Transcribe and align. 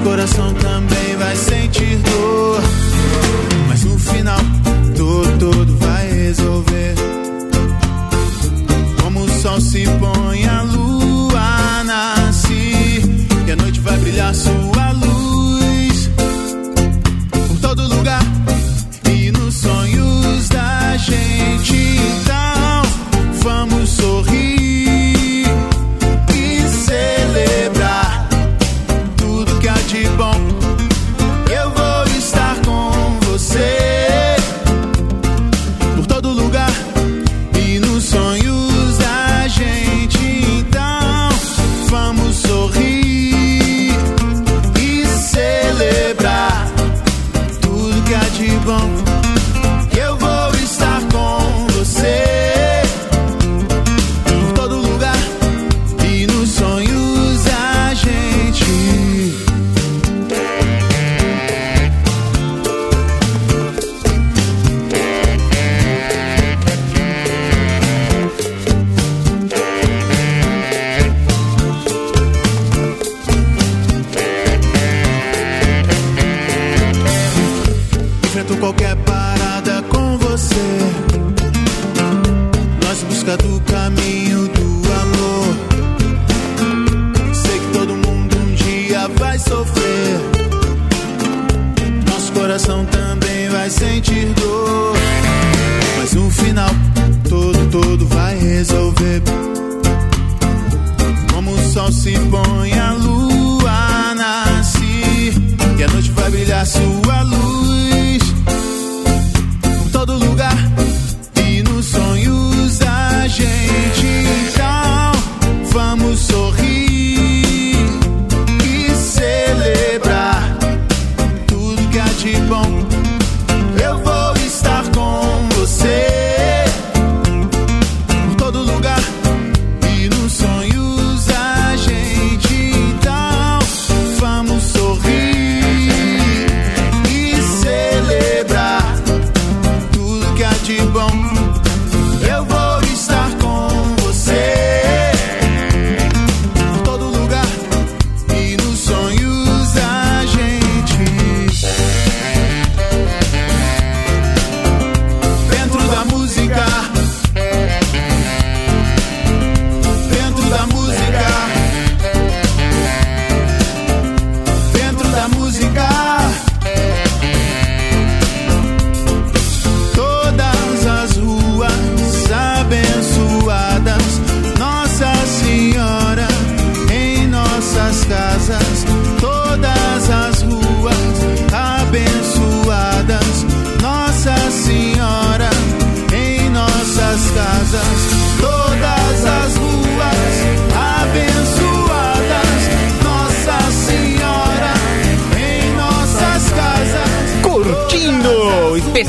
nosso 0.00 0.02
coração 0.02 0.54
também 0.54 1.16
vai 1.16 1.36
sentir 1.36 1.96
dor. 1.98 2.60
Mas 3.68 3.84
no 3.84 3.98
final, 3.98 4.40
tudo, 4.96 5.38
tudo 5.38 5.76
vai 5.78 6.10
resolver. 6.10 6.94
Como 9.02 9.20
o 9.20 9.28
sol 9.28 9.60
se 9.60 9.84
põe, 9.84 10.19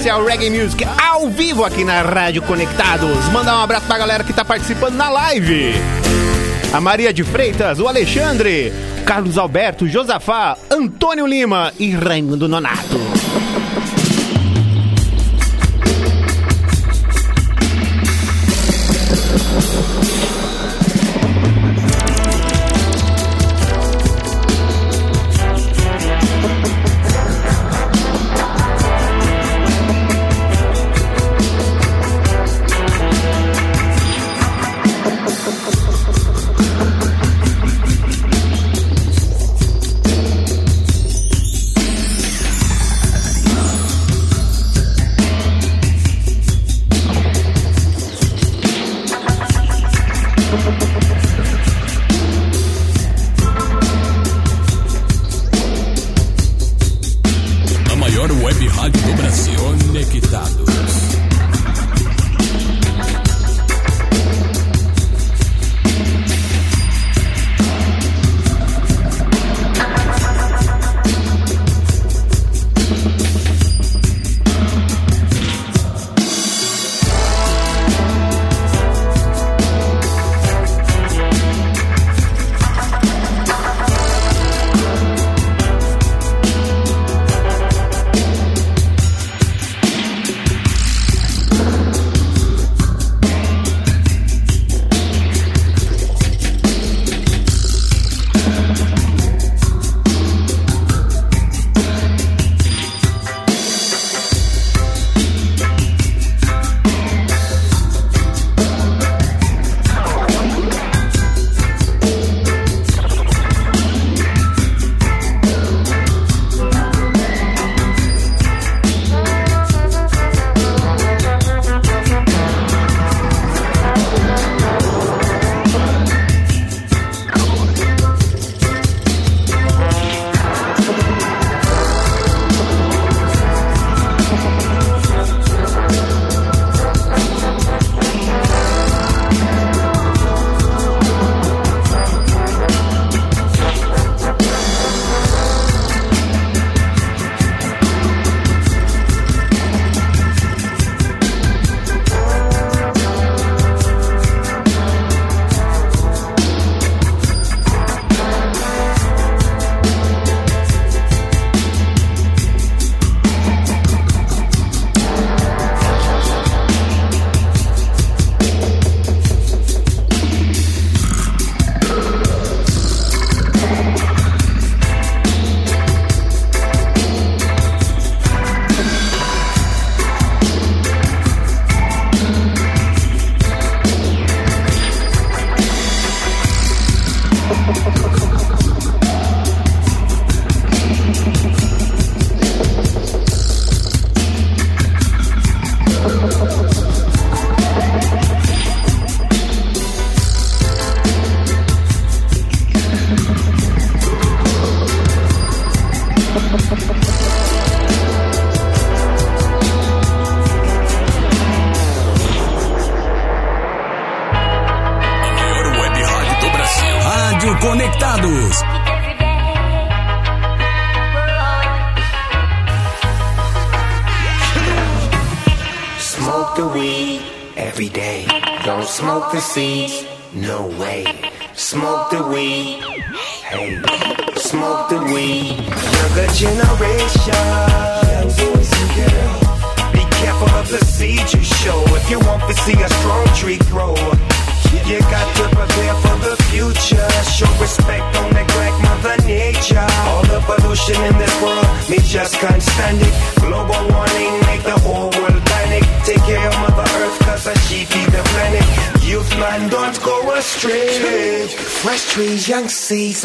especial 0.02 0.26
Reggae 0.26 0.50
Music 0.50 0.84
ao 0.98 1.30
vivo 1.30 1.64
aqui 1.64 1.84
na 1.84 2.02
Rádio 2.02 2.42
Conectados. 2.42 3.30
Mandar 3.30 3.60
um 3.60 3.62
abraço 3.62 3.86
pra 3.86 4.00
galera 4.00 4.24
que 4.24 4.34
tá 4.34 4.44
participando 4.44 4.96
na 4.96 5.12
live. 5.12 5.74
A 6.74 6.82
Maria 6.82 7.14
de 7.14 7.24
Freitas, 7.24 7.80
o 7.80 7.88
Alexandre, 7.88 8.74
Carlos 9.06 9.38
Alberto, 9.38 9.88
Josafá, 9.88 10.58
Antônio 10.72 11.28
Lima 11.28 11.72
e 11.78 11.92
Raimundo 11.92 12.50
Nonato. 12.50 13.21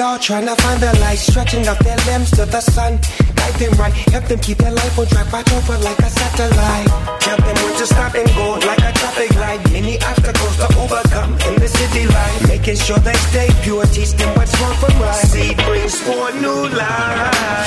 All 0.00 0.18
trying 0.18 0.46
to 0.46 0.54
find 0.56 0.80
the 0.80 0.92
light, 1.00 1.18
stretching 1.18 1.66
out 1.66 1.78
their 1.78 1.96
limbs 2.06 2.30
to 2.32 2.44
the 2.44 2.60
sun. 2.60 2.98
Guide 3.36 3.54
them 3.54 3.72
right, 3.78 3.92
help 4.12 4.24
them 4.24 4.38
keep 4.40 4.58
their 4.58 4.72
life 4.72 4.98
on 4.98 5.06
track, 5.06 5.32
watch 5.32 5.50
over 5.52 5.78
like 5.78 5.98
a 6.00 6.10
satellite. 6.10 6.88
Tell 7.20 7.36
them 7.36 7.56
when 7.62 7.76
to 7.78 7.86
stop 7.86 8.14
and 8.14 8.28
go 8.34 8.58
like 8.66 8.78
a 8.80 8.92
traffic 8.92 9.34
light. 9.36 9.60
Many 9.72 10.00
obstacles 10.02 10.56
to 10.56 10.66
overcome 10.80 11.32
in 11.48 11.60
the 11.60 11.68
city 11.68 12.06
life, 12.06 12.48
making 12.48 12.76
sure 12.76 12.98
they 12.98 13.14
stay 13.30 13.48
pure, 13.62 13.86
teach 13.86 14.12
them 14.12 14.34
what's 14.36 14.58
wrong 14.60 14.74
from 14.74 15.00
right. 15.00 15.14
Seed 15.14 15.56
brings 15.64 16.00
forth 16.00 16.34
new 16.40 16.68
life. 16.76 17.66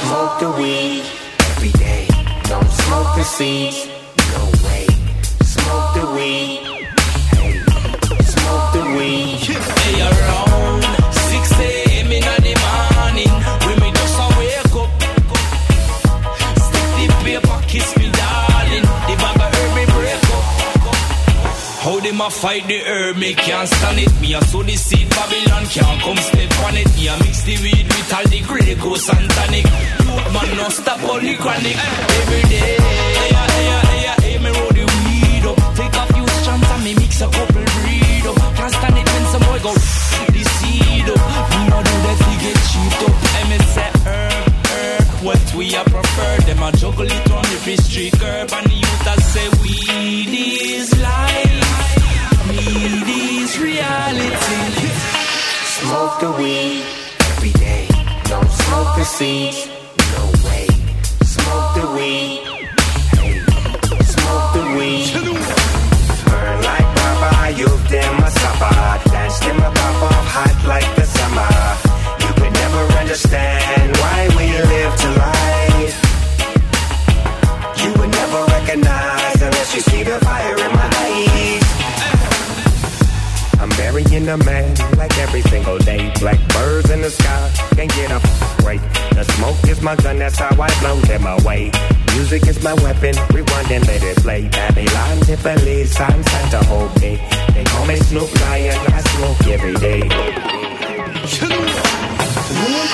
Smoke 0.00 0.40
the 0.40 0.50
weed 0.60 1.04
every 1.52 1.72
day, 1.78 2.06
don't 2.44 2.70
smoke 2.84 3.16
the 3.16 3.24
seeds. 3.24 3.86
No 4.32 4.44
way, 4.66 4.86
smoke 5.40 5.94
the 5.94 6.06
weed. 6.16 6.63
A 22.24 22.30
fight 22.30 22.66
the 22.68 22.80
herb, 22.80 23.16
me 23.18 23.34
can't 23.34 23.68
stand 23.68 23.98
it. 23.98 24.12
Me 24.20 24.34
a 24.34 24.40
sow 24.44 24.62
the 24.62 24.76
seed, 24.76 25.08
Babylon 25.10 25.64
can't 25.66 26.00
come 26.00 26.16
step 26.16 26.52
on 26.64 26.76
it. 26.76 26.88
Me 26.96 27.08
a 27.08 27.14
mix 27.20 27.42
the 27.44 27.56
weed 27.60 27.84
with 27.84 28.14
all 28.16 28.24
the 28.32 28.40
glucose 28.40 29.08
and 29.12 29.28
tonic. 29.30 29.66
You 30.00 30.32
man 30.32 30.48
no 30.56 30.68
stop 30.70 31.02
all 31.04 31.20
the 31.20 31.34
chronic. 31.36 31.76
Every 31.76 32.42
day, 32.48 32.80
hey, 32.80 33.28
hey, 33.28 33.68
hey, 33.90 34.14
hey, 34.24 34.36
me 34.40 34.50
roll 34.56 34.72
the 34.72 34.84
weed 34.88 35.44
up. 35.44 35.58
Take 35.76 35.96
a 36.00 36.04
few 36.14 36.26
strands 36.40 36.70
and 36.72 36.84
me 36.84 36.92
mix 36.94 37.20
a 37.20 37.28
couple 37.28 37.64
breed 37.76 38.24
up. 38.24 38.36
Can't 38.56 38.72
stand 38.72 38.96
it 39.00 39.06
when 39.12 39.24
some 39.28 39.44
boy 39.44 39.60
go 39.60 39.72
the 40.32 40.42
seed 40.56 41.08
up. 41.12 41.20
Me 41.52 41.60
no 41.68 41.78
do 41.84 41.94
that, 42.08 42.18
we 42.24 42.34
get 42.40 42.58
cheap 42.72 42.96
up. 43.04 43.16
And 43.36 43.46
me 43.52 43.58
say 43.74 43.90
herb, 44.08 44.48
herb, 44.72 45.04
what 45.26 45.44
we 45.52 45.74
a 45.76 45.82
prefer. 45.84 46.32
Them 46.48 46.62
a 46.62 46.72
juggle 46.72 47.04
it 47.04 47.30
on 47.36 47.44
the 47.44 47.76
street 47.84 48.16
curb 48.16 48.48
and 48.48 48.66
the 48.70 48.76
youth 48.80 49.08
a 49.12 49.14
say 49.20 49.48
weed 49.60 50.32
is 50.32 50.88
life. 51.02 52.03
Is 52.76 53.56
reality. 53.60 54.88
Smoke 55.78 56.18
the 56.18 56.32
weed 56.32 56.82
every 57.30 57.52
day. 57.52 57.86
Don't 58.24 58.50
smoke 58.50 58.96
the 58.96 59.04
seeds. 59.04 59.68
No 60.12 60.24
way. 60.44 60.66
Smoke 61.22 61.74
the 61.78 61.86
weed. 61.94 62.42
Hey, 63.22 63.38
smoke 64.02 64.48
the 64.58 64.64
weed. 64.76 65.06
Burn 66.26 66.62
like 66.62 66.88
Baba, 66.96 67.52
you 67.56 67.68
them 67.94 68.14
a 68.24 68.30
sapa. 68.30 69.08
Dance 69.08 69.38
them 69.38 69.58
a 69.58 69.70
pop 69.70 70.02
off 70.10 70.26
hot 70.34 70.58
like 70.66 70.90
the 70.96 71.06
summer. 71.06 71.50
You 72.26 72.30
could 72.34 72.52
never 72.52 72.82
understand 72.98 73.83
Burying 84.24 84.40
a 84.40 84.44
man 84.44 84.74
like 84.96 85.16
every 85.18 85.42
single 85.42 85.78
day. 85.78 86.10
Black 86.18 86.40
birds 86.48 86.90
in 86.90 87.02
the 87.02 87.10
sky, 87.10 87.50
can't 87.76 87.90
get 87.90 88.10
a 88.10 88.20
break. 88.62 88.80
The 89.12 89.24
smoke 89.36 89.56
is 89.68 89.82
my 89.82 89.96
gun, 89.96 90.18
that's 90.18 90.38
how 90.38 90.50
I 90.60 90.68
blow 90.80 90.96
them 91.00 91.26
away. 91.26 91.70
Music 92.14 92.46
is 92.46 92.62
my 92.62 92.74
weapon, 92.74 93.14
rewind 93.32 93.70
and 93.70 93.86
let 93.86 94.02
it 94.02 94.16
play. 94.18 94.48
Babylon, 94.48 95.20
Tiffany, 95.20 95.84
sign 95.84 96.24
Santa 96.24 96.64
hold 96.64 97.00
me. 97.00 97.20
They 97.52 97.64
call 97.64 97.86
me 97.86 97.96
Snoop 97.96 98.32
Lion, 98.40 98.78
I 98.92 99.00
smoke 99.14 99.46
every 99.48 99.74
day. 99.74 100.08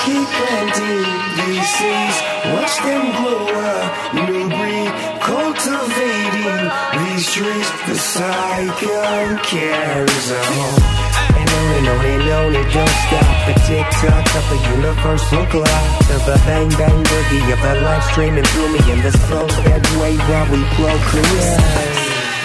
Planting 0.01 1.05
these 1.37 1.69
seeds, 1.77 2.17
watch 2.51 2.75
them 2.83 3.05
grow 3.15 3.45
up, 3.69 4.13
new 4.15 4.49
breed, 4.49 4.91
cultivating 5.21 6.65
these 6.99 7.25
trees. 7.31 7.69
The 7.87 7.95
cycle 7.95 9.37
carries 9.45 10.31
on. 10.31 11.10
And 11.51 11.87
on 11.87 12.55
it 12.55 12.73
don't 12.73 12.95
stop. 13.05 13.47
The 13.47 13.53
tick 13.67 13.87
tock 13.99 14.35
of 14.35 14.45
the 14.49 14.59
universal 14.75 15.45
clock, 15.47 15.99
of 16.09 16.25
the 16.25 16.41
bang 16.45 16.69
bang 16.69 17.03
boogie 17.03 17.53
of 17.53 17.61
the 17.61 17.81
life 17.81 18.03
streaming 18.11 18.43
through 18.43 18.73
me, 18.73 18.79
and 18.91 19.01
the 19.01 19.11
slow 19.11 19.47
that 19.47 19.83
way 19.99 20.15
while 20.17 20.47
we 20.51 20.63
procreate. 20.75 21.61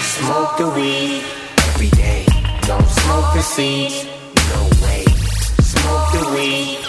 Smoke 0.01 0.57
the 0.59 0.69
weed 0.71 1.23
every 1.69 1.91
day. 1.91 2.27
Don't 2.63 2.89
smoke 2.89 3.35
the 3.35 3.43
seeds. 3.43 4.05
No 4.51 4.63
way. 4.85 5.05
Smoke 5.61 6.13
the 6.13 6.35
weed. 6.35 6.86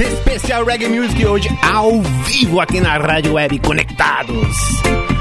Especial 0.00 0.64
Reggae 0.64 0.88
Music 0.88 1.24
hoje 1.24 1.48
ao 1.62 2.02
vivo 2.02 2.58
aqui 2.58 2.80
na 2.80 2.96
Rádio 2.96 3.34
Web 3.34 3.60
Conectados. 3.60 4.56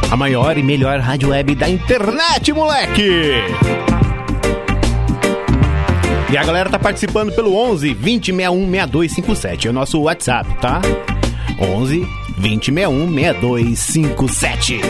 A 0.10 0.18
maior 0.18 0.58
e 0.58 0.64
melhor 0.64 1.00
rádio 1.00 1.30
web 1.30 1.54
da 1.54 1.70
internet, 1.70 2.52
moleque! 2.52 3.34
E 6.32 6.38
a 6.38 6.44
galera 6.44 6.72
tá 6.72 6.80
participando 6.80 7.32
pelo 7.34 7.56
11 7.56 7.94
20 7.94 8.26
61 8.32 8.72
6257. 8.72 9.68
É 9.68 9.70
o 9.70 9.74
nosso 9.74 10.02
WhatsApp, 10.02 10.52
tá? 10.60 10.82
11 11.60 12.08
20 12.40 12.66
61 12.74 13.14
6257. 13.14 14.82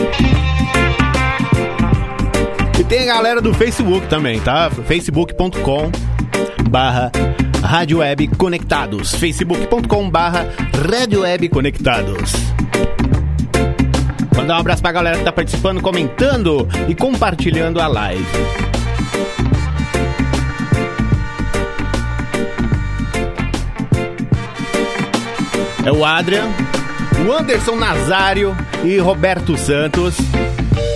E 2.80 2.84
tem 2.84 3.02
a 3.02 3.14
galera 3.14 3.42
do 3.42 3.52
Facebook 3.52 4.06
também, 4.06 4.40
tá? 4.40 4.70
facebook.com 4.70 5.90
barra 6.70 7.12
Rádio 7.74 7.98
Web 7.98 8.28
Conectados. 8.38 9.16
facebook.com 9.16 10.08
barra 10.08 10.46
Rádio 10.88 11.22
Web 11.22 11.48
Conectados. 11.48 12.32
Mandar 14.36 14.54
um 14.54 14.60
abraço 14.60 14.80
pra 14.80 14.92
galera 14.92 15.18
que 15.18 15.24
tá 15.24 15.32
participando, 15.32 15.82
comentando 15.82 16.68
e 16.88 16.94
compartilhando 16.94 17.80
a 17.80 17.88
live. 17.88 18.24
É 25.84 25.90
o 25.90 26.04
Adrian, 26.04 26.46
o 27.26 27.32
Anderson 27.32 27.74
Nazário 27.74 28.56
e 28.84 28.98
Roberto 28.98 29.58
Santos. 29.58 30.14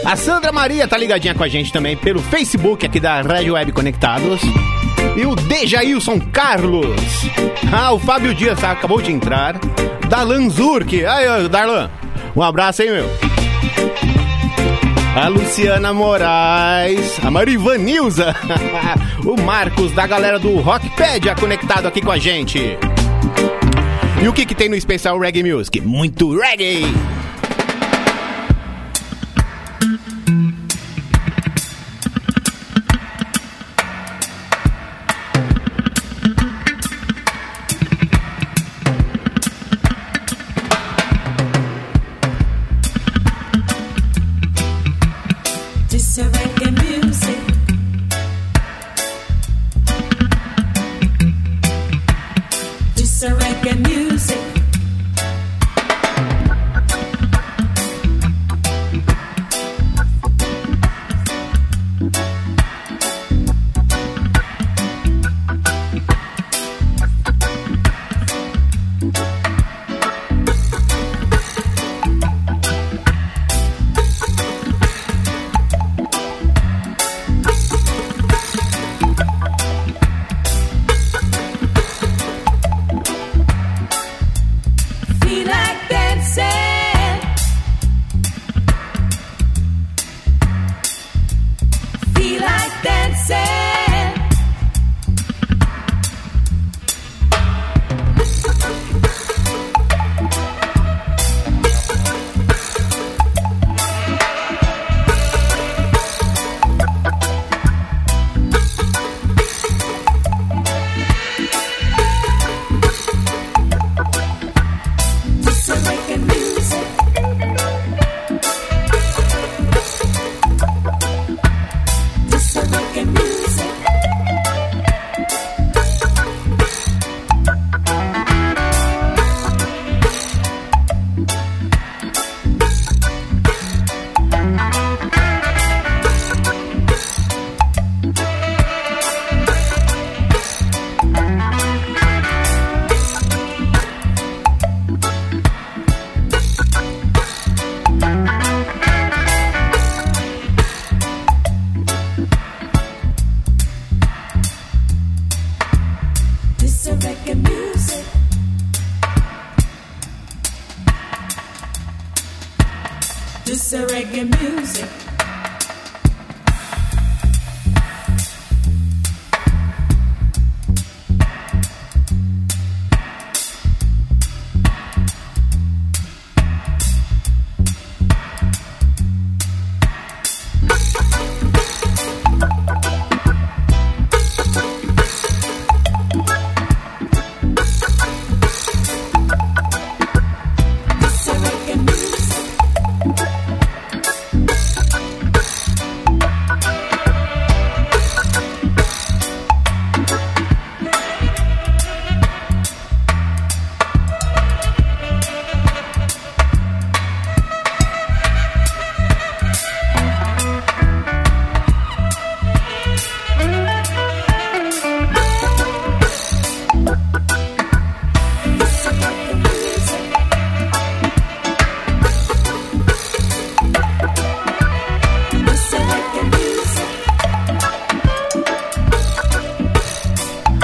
A 0.06 0.14
Sandra 0.14 0.52
Maria 0.52 0.86
tá 0.86 0.96
ligadinha 0.96 1.34
com 1.34 1.42
a 1.42 1.48
gente 1.48 1.72
também 1.72 1.96
pelo 1.96 2.22
Facebook 2.22 2.86
aqui 2.86 3.00
da 3.00 3.20
Rádio 3.20 3.54
Web 3.54 3.72
Conectados. 3.72 4.40
E 5.16 5.26
o 5.26 5.34
Dejailson 5.34 6.20
Carlos. 6.32 6.96
Ah, 7.72 7.92
o 7.92 7.98
Fábio 7.98 8.34
Dias 8.34 8.62
acabou 8.62 9.00
de 9.00 9.12
entrar. 9.12 9.58
Darlan 10.08 10.48
Zurk. 10.48 11.04
Aí, 11.04 11.48
Darlan. 11.48 11.90
Um 12.34 12.42
abraço, 12.42 12.82
hein, 12.82 12.90
meu? 12.90 13.10
A 15.16 15.28
Luciana 15.28 15.92
Moraes. 15.92 17.18
A 17.24 17.30
Marivanilza. 17.30 18.34
o 19.26 19.40
Marcos, 19.40 19.92
da 19.92 20.06
galera 20.06 20.38
do 20.38 20.56
Rockpedia, 20.60 21.34
conectado 21.34 21.86
aqui 21.86 22.00
com 22.00 22.12
a 22.12 22.18
gente. 22.18 22.78
E 24.22 24.28
o 24.28 24.32
que, 24.32 24.46
que 24.46 24.54
tem 24.54 24.68
no 24.68 24.76
especial 24.76 25.18
Reggae 25.18 25.42
Music? 25.42 25.80
Muito 25.80 26.38
reggae! 26.38 26.84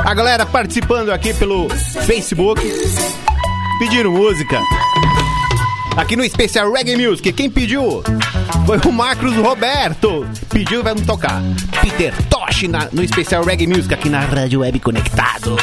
A 0.04 0.12
galera 0.12 0.44
participando 0.44 1.10
aqui 1.10 1.32
pelo 1.32 1.68
Facebook, 1.70 2.60
pedindo 3.78 4.10
música. 4.10 4.60
Aqui 5.96 6.14
no 6.14 6.22
especial 6.22 6.70
Reggae 6.70 6.94
Music, 6.94 7.32
quem 7.32 7.48
pediu? 7.48 8.02
Foi 8.66 8.78
o 8.86 8.92
Marcos 8.92 9.34
Roberto. 9.36 10.26
Pediu 10.50 10.80
e 10.80 10.82
vamos 10.82 11.06
tocar. 11.06 11.40
Peter 11.80 12.12
Tosh 12.28 12.64
no 12.92 13.02
especial 13.02 13.44
Reggae 13.44 13.66
Music 13.66 13.94
aqui 13.94 14.10
na 14.10 14.20
Rádio 14.20 14.60
Web 14.60 14.78
Conectados. 14.80 15.60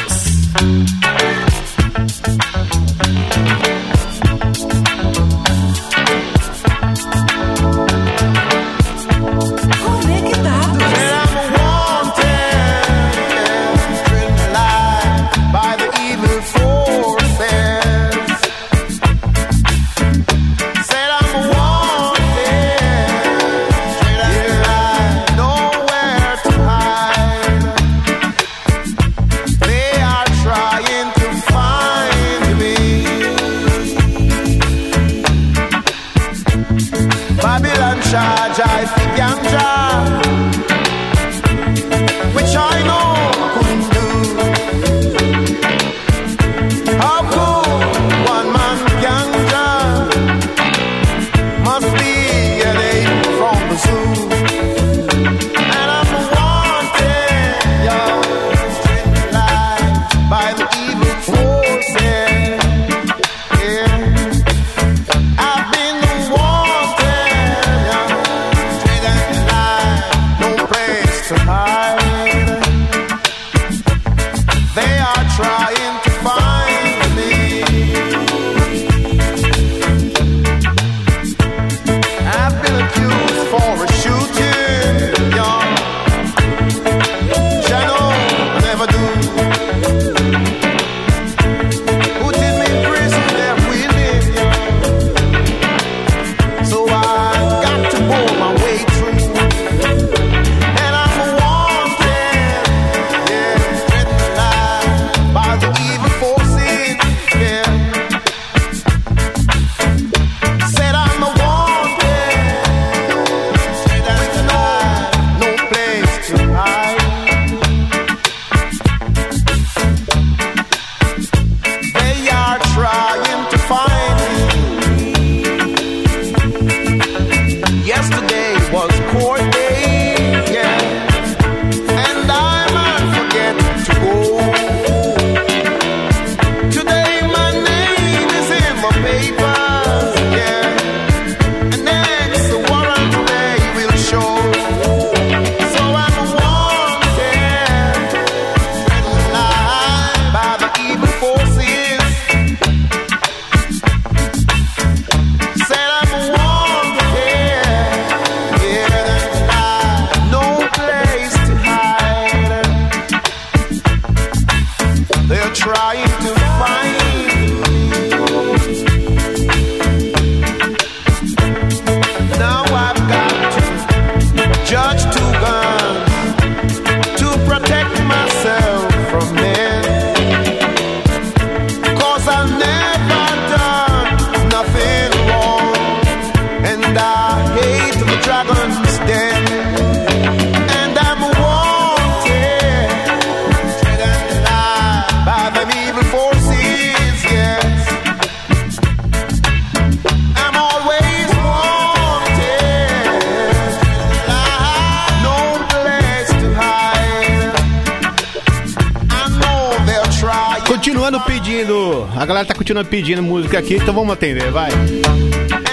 Continuando 211.02 211.26
pedindo. 211.26 212.08
A 212.16 212.24
galera 212.24 212.46
tá 212.46 212.54
continuando 212.54 212.88
pedindo 212.88 213.20
música 213.24 213.58
aqui, 213.58 213.74
então 213.74 213.92
vamos 213.92 214.12
atender, 214.12 214.52
vai. 214.52 214.70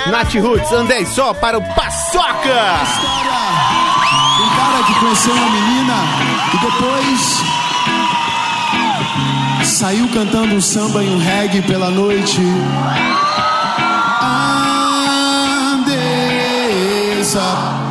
Nath 0.10 0.34
Roots, 0.34 0.72
andei 0.72 1.06
só 1.06 1.36
para 1.36 1.56
o 1.56 1.62
Paçoca! 1.76 2.82
História. 2.82 3.30
Um 4.42 4.50
cara 4.56 4.84
que 4.88 4.96
conheceu 5.00 5.32
uma 5.32 5.50
menina 5.52 5.94
e 6.52 6.58
depois 6.58 7.44
saiu 9.68 10.10
cantando 10.10 10.56
um 10.56 10.62
samba 10.62 11.04
e 11.04 11.10
um 11.10 11.20
reggae 11.20 11.62
pela 11.62 11.92
noite. 11.92 12.42
Andei 15.76 17.24
só 17.24 17.89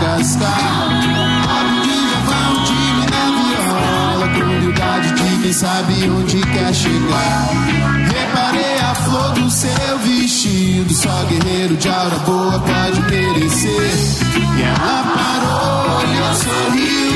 Olha 0.00 1.82
que 1.82 1.94
já 2.10 2.20
vão 2.20 2.64
time 2.64 3.04
na 3.10 3.24
viola 3.36 4.26
humildade 4.44 5.12
de 5.12 5.40
quem 5.42 5.52
sabe 5.52 6.08
onde 6.10 6.40
quer 6.40 6.72
chegar. 6.72 7.48
Reparei 8.06 8.78
a 8.78 8.94
flor 8.94 9.32
do 9.32 9.50
seu 9.50 9.98
vestido 10.04 10.94
Só 10.94 11.24
guerreiro 11.24 11.76
de 11.76 11.88
aura 11.88 12.18
boa 12.18 12.60
pode 12.60 13.00
merecer. 13.10 13.94
E 14.56 14.62
ela 14.62 15.04
parou, 15.14 15.98
olhou, 15.98 16.34
sorriu 16.34 17.07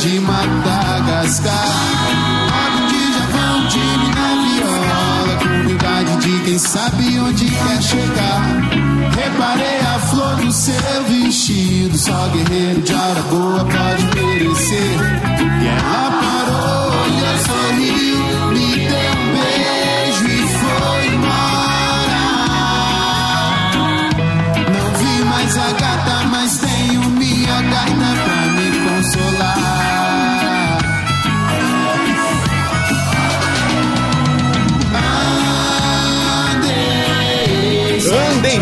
de 0.00 0.18
Madagascar. 0.20 1.66
Olha 2.62 2.86
que 2.88 3.12
já 3.12 3.26
vão 3.26 3.68
time 3.68 4.08
na 4.14 4.28
viola, 4.42 5.36
com 5.38 5.48
humildade 5.60 6.16
de 6.16 6.44
quem 6.44 6.58
sabe 6.58 7.18
onde 7.18 7.44
quer 7.44 7.82
chegar. 7.82 8.40
Reparei 9.14 9.80
a 9.80 9.98
flor 9.98 10.36
do 10.36 10.50
seu 10.50 11.04
vestido, 11.06 11.98
só 11.98 12.28
guerreiro 12.28 12.80
de 12.80 12.94
aura 12.94 13.22
boa 13.22 13.64
pode 13.64 14.04
merecer. 14.16 15.00
E 15.62 15.66
ela 15.66 16.10
parou, 16.10 16.39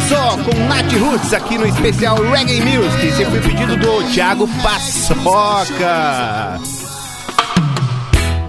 só 0.09 0.39
com 0.39 0.55
Nath 0.69 0.93
Roots 0.95 1.35
aqui 1.35 1.59
no 1.59 1.67
especial 1.67 2.17
Reggae 2.31 2.63
Music. 2.63 3.07
Esse 3.07 3.25
foi 3.27 3.39
o 3.39 3.43
pedido 3.43 3.77
do 3.77 4.03
Thiago 4.11 4.49
Paçoca. 4.63 6.59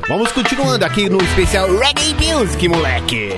Vamos 0.08 0.32
continuando 0.32 0.86
aqui 0.86 1.10
no 1.10 1.22
especial 1.22 1.68
Reggae 1.78 2.16
Music, 2.16 2.66
moleque. 2.68 3.34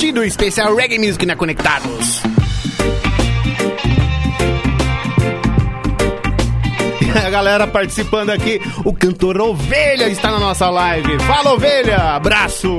Curtindo 0.00 0.22
o 0.22 0.24
especial 0.24 0.74
Reggae 0.74 0.98
Music 0.98 1.26
na 1.26 1.36
Conectados. 1.36 2.22
A 7.22 7.28
galera 7.28 7.66
participando 7.66 8.30
aqui, 8.30 8.62
o 8.82 8.94
cantor 8.94 9.38
Ovelha 9.38 10.08
está 10.08 10.30
na 10.30 10.40
nossa 10.40 10.70
live. 10.70 11.18
Fala, 11.18 11.52
Ovelha! 11.52 12.14
Abraço! 12.14 12.78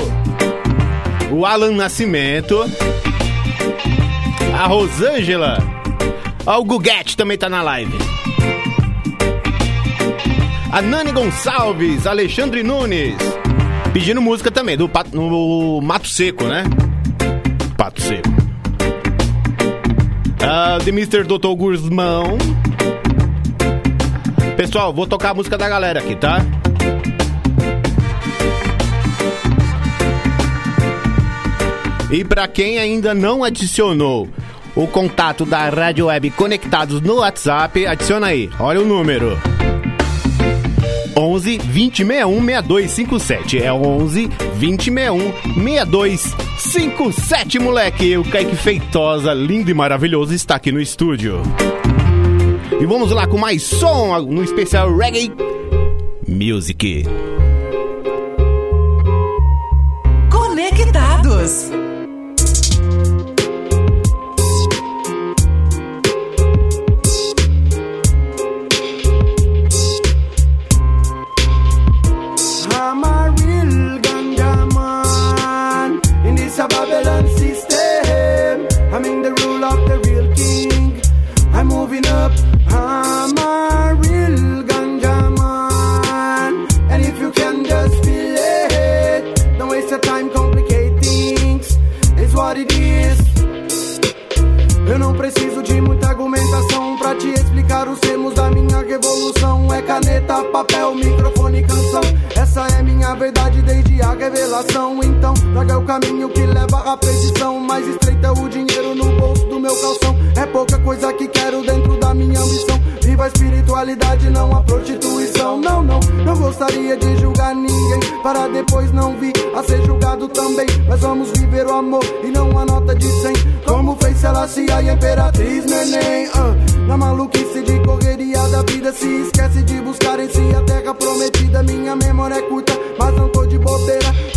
O 1.32 1.46
Alan 1.46 1.74
Nascimento. 1.74 2.66
A 4.60 4.66
Rosângela. 4.66 5.60
O 6.44 6.66
Guguete 6.66 7.16
também 7.16 7.38
tá 7.38 7.48
na 7.48 7.62
live. 7.62 8.00
A 10.72 10.82
Nani 10.82 11.12
Gonçalves, 11.12 12.08
Alexandre 12.08 12.64
Nunes. 12.64 13.16
Pedindo 13.94 14.24
música 14.24 14.50
também, 14.50 14.76
do 14.76 14.90
Mato 15.84 16.08
Seco, 16.08 16.46
né? 16.46 16.64
The 20.80 20.90
Mr. 20.90 21.24
Dr. 21.24 21.56
Guzmão. 21.56 22.38
Pessoal, 24.56 24.94
vou 24.94 25.08
tocar 25.08 25.32
a 25.32 25.34
música 25.34 25.58
da 25.58 25.68
galera 25.68 26.00
aqui, 26.00 26.16
tá? 26.16 26.40
E 32.12 32.24
pra 32.24 32.48
quem 32.48 32.78
ainda 32.78 33.14
não 33.14 33.44
adicionou 33.44 34.28
o 34.76 34.86
contato 34.88 35.46
da 35.46 35.70
Rádio 35.70 36.08
Web 36.08 36.30
Conectados 36.32 37.02
no 37.02 37.18
WhatsApp, 37.18 37.86
adiciona 37.86 38.28
aí. 38.28 38.50
Olha 38.60 38.82
o 38.82 38.86
número. 38.86 39.38
11 41.22 41.58
2061 41.58 42.42
6257. 42.42 43.64
É 43.64 43.72
11 43.72 44.28
2061 44.28 45.32
6257, 45.56 47.60
moleque. 47.60 48.18
O 48.18 48.24
Kaique 48.24 48.56
Feitosa, 48.56 49.34
lindo 49.34 49.70
e 49.70 49.74
maravilhoso, 49.74 50.34
está 50.34 50.56
aqui 50.56 50.72
no 50.72 50.82
estúdio. 50.82 51.42
E 52.80 52.86
vamos 52.86 53.12
lá 53.12 53.28
com 53.28 53.38
mais 53.38 53.62
som 53.62 54.20
no 54.22 54.44
especial 54.44 54.96
Reggae 54.96 55.32
Music. 56.28 57.06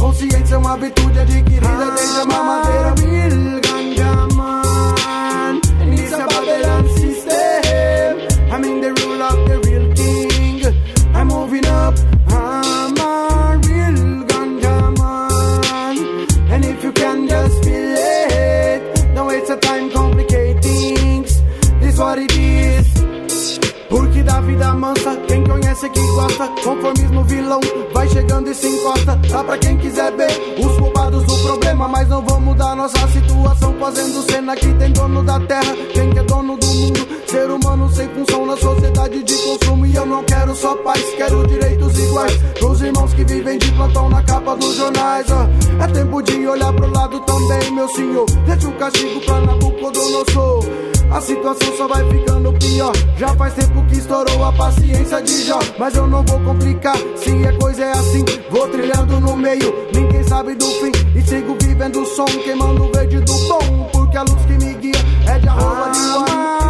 Consciência 0.05 0.57
é 0.57 0.59
uma 0.59 0.77
virtude 0.77 1.19
adquirida 1.19 1.90
desde 1.97 2.21
a 2.21 2.25
mamadeira. 2.27 2.95
Real 2.95 3.63
Conformismo 26.62 27.24
vilão, 27.24 27.61
vai 27.92 28.09
chegando 28.09 28.48
e 28.48 28.55
se 28.55 28.68
encosta. 28.68 29.16
Dá 29.29 29.42
pra 29.42 29.59
quem 29.59 29.77
quiser 29.77 30.12
ver 30.16 30.31
os 30.64 30.77
culpados 30.79 31.24
do 31.24 31.38
problema. 31.38 31.88
Mas 31.88 32.09
não 32.09 32.24
vão 32.24 32.40
mudar 32.40 32.74
nossa 32.77 33.07
situação. 33.09 33.74
Fazendo 33.81 34.22
cena 34.31 34.55
que 34.57 34.72
tem 34.74 34.92
dono 34.92 35.22
da 35.22 35.38
terra. 35.40 35.74
Quem 35.92 36.11
que 36.11 36.18
é 36.18 36.22
dono 36.22 36.57
do 36.57 36.66
mundo? 36.66 37.09
Ser 37.27 37.50
humano 37.50 37.90
sem 37.92 38.09
função 38.09 38.46
na 38.46 38.57
sociedade 38.57 39.22
de 39.22 39.35
consumo. 39.37 39.87
E 39.87 39.94
eu 39.94 40.07
não 40.07 40.24
quero 40.24 40.55
só 40.55 40.74
paz, 40.77 41.03
quero 41.16 41.46
direitos 41.46 41.98
iguais. 41.98 42.37
Pros 42.59 42.81
irmãos 42.81 43.12
que 43.12 43.24
vivem 43.24 43.59
de 43.59 43.72
plantão 43.72 44.09
na 44.09 44.22
capa 44.22 44.57
dos 44.57 44.77
jornais. 44.77 45.27
É 45.83 45.87
tempo 45.88 46.22
de 46.22 46.46
olhar 46.46 46.72
pro 46.72 46.90
lado 46.90 47.20
também, 47.20 47.70
meu 47.72 47.88
senhor. 47.88 48.27
Deixa 48.46 48.68
o 48.68 48.72
castigo 48.72 49.20
pra 49.20 49.40
Nabucodonosor. 49.40 50.93
A 51.11 51.21
situação 51.21 51.77
só 51.77 51.88
vai 51.88 52.09
ficando 52.11 52.53
pior. 52.55 52.93
Já 53.17 53.29
faz 53.37 53.55
tempo 53.55 53.85
que 53.87 53.99
estourou 53.99 54.45
a 54.45 54.53
paciência 54.53 55.23
de 55.23 55.45
Jó. 55.45 55.59
Mas 55.79 55.95
eu 55.97 56.07
não 56.07 56.25
vou 56.25 56.40
complicar, 56.40 56.97
se 57.17 57.31
a 57.47 57.59
coisa 57.59 57.85
é 57.85 57.93
assim. 57.93 58.25
Vou 58.51 58.69
trilhando 58.69 59.21
no 59.21 59.37
meio, 59.37 59.88
ninguém 59.95 60.23
sabe 60.25 60.55
do 60.55 60.67
fim. 60.67 60.93
E 61.14 61.23
sigo 61.23 61.57
vivendo 61.61 62.03
o 62.03 62.07
som, 62.07 62.25
queimando 62.25 62.85
o 62.85 62.93
verde 62.93 63.21
do 63.21 63.49
tom. 63.49 63.88
Porque 63.93 64.17
a 64.17 64.23
luz 64.23 64.45
que 64.47 64.64
me 64.64 64.75
guia 64.75 64.93
é 65.29 65.38
de 65.38 65.49
arroba 65.49 65.90
de 65.90 66.01
guarda. 66.01 66.63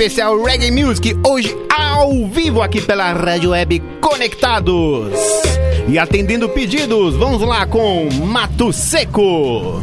Especial 0.00 0.42
Reggae 0.42 0.70
Music, 0.70 1.14
hoje 1.26 1.54
ao 1.68 2.26
vivo 2.26 2.62
aqui 2.62 2.80
pela 2.80 3.12
Rádio 3.12 3.50
Web 3.50 3.82
Conectados. 4.00 5.12
E 5.86 5.98
atendendo 5.98 6.48
pedidos, 6.48 7.16
vamos 7.16 7.42
lá 7.42 7.66
com 7.66 8.08
Mato 8.24 8.72
Seco. 8.72 9.82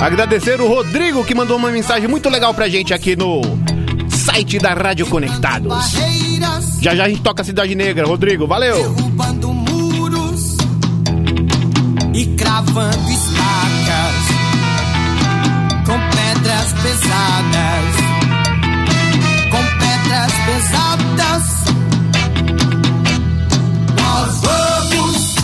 Agradecer 0.00 0.58
o 0.58 0.66
Rodrigo 0.66 1.22
que 1.22 1.34
mandou 1.34 1.58
uma 1.58 1.70
mensagem 1.70 2.08
muito 2.08 2.30
legal 2.30 2.54
pra 2.54 2.70
gente 2.70 2.94
aqui 2.94 3.14
no 3.14 3.42
site 4.08 4.58
da 4.58 4.72
Rádio 4.72 5.06
Conectados. 5.06 5.92
Já 6.80 6.94
já 6.94 7.04
a 7.04 7.08
gente 7.10 7.20
toca 7.20 7.44
Cidade 7.44 7.74
Negra, 7.74 8.06
Rodrigo, 8.06 8.46
valeu! 8.46 8.94
derrubando 8.94 9.52
muros 9.52 10.56
e 12.14 12.24
cravando 12.34 13.31
pesadas, 16.82 17.96
com 19.50 19.64
pedras 19.78 20.32
pesadas. 20.46 21.44
Nós 23.96 24.40
vamos 24.42 25.36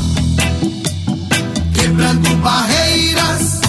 quebrando 1.75 2.37
barreiras, 2.43 3.61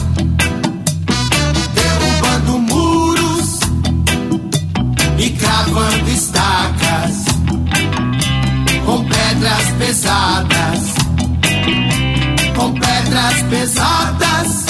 derrubando 1.76 2.60
muros 2.60 3.60
e 5.20 5.30
cravando 5.32 6.10
estacas 6.10 7.26
com 8.86 9.04
pedras 9.06 9.70
pesadas, 9.78 10.80
com 12.56 12.74
pedras 12.74 13.42
pesadas, 13.50 14.69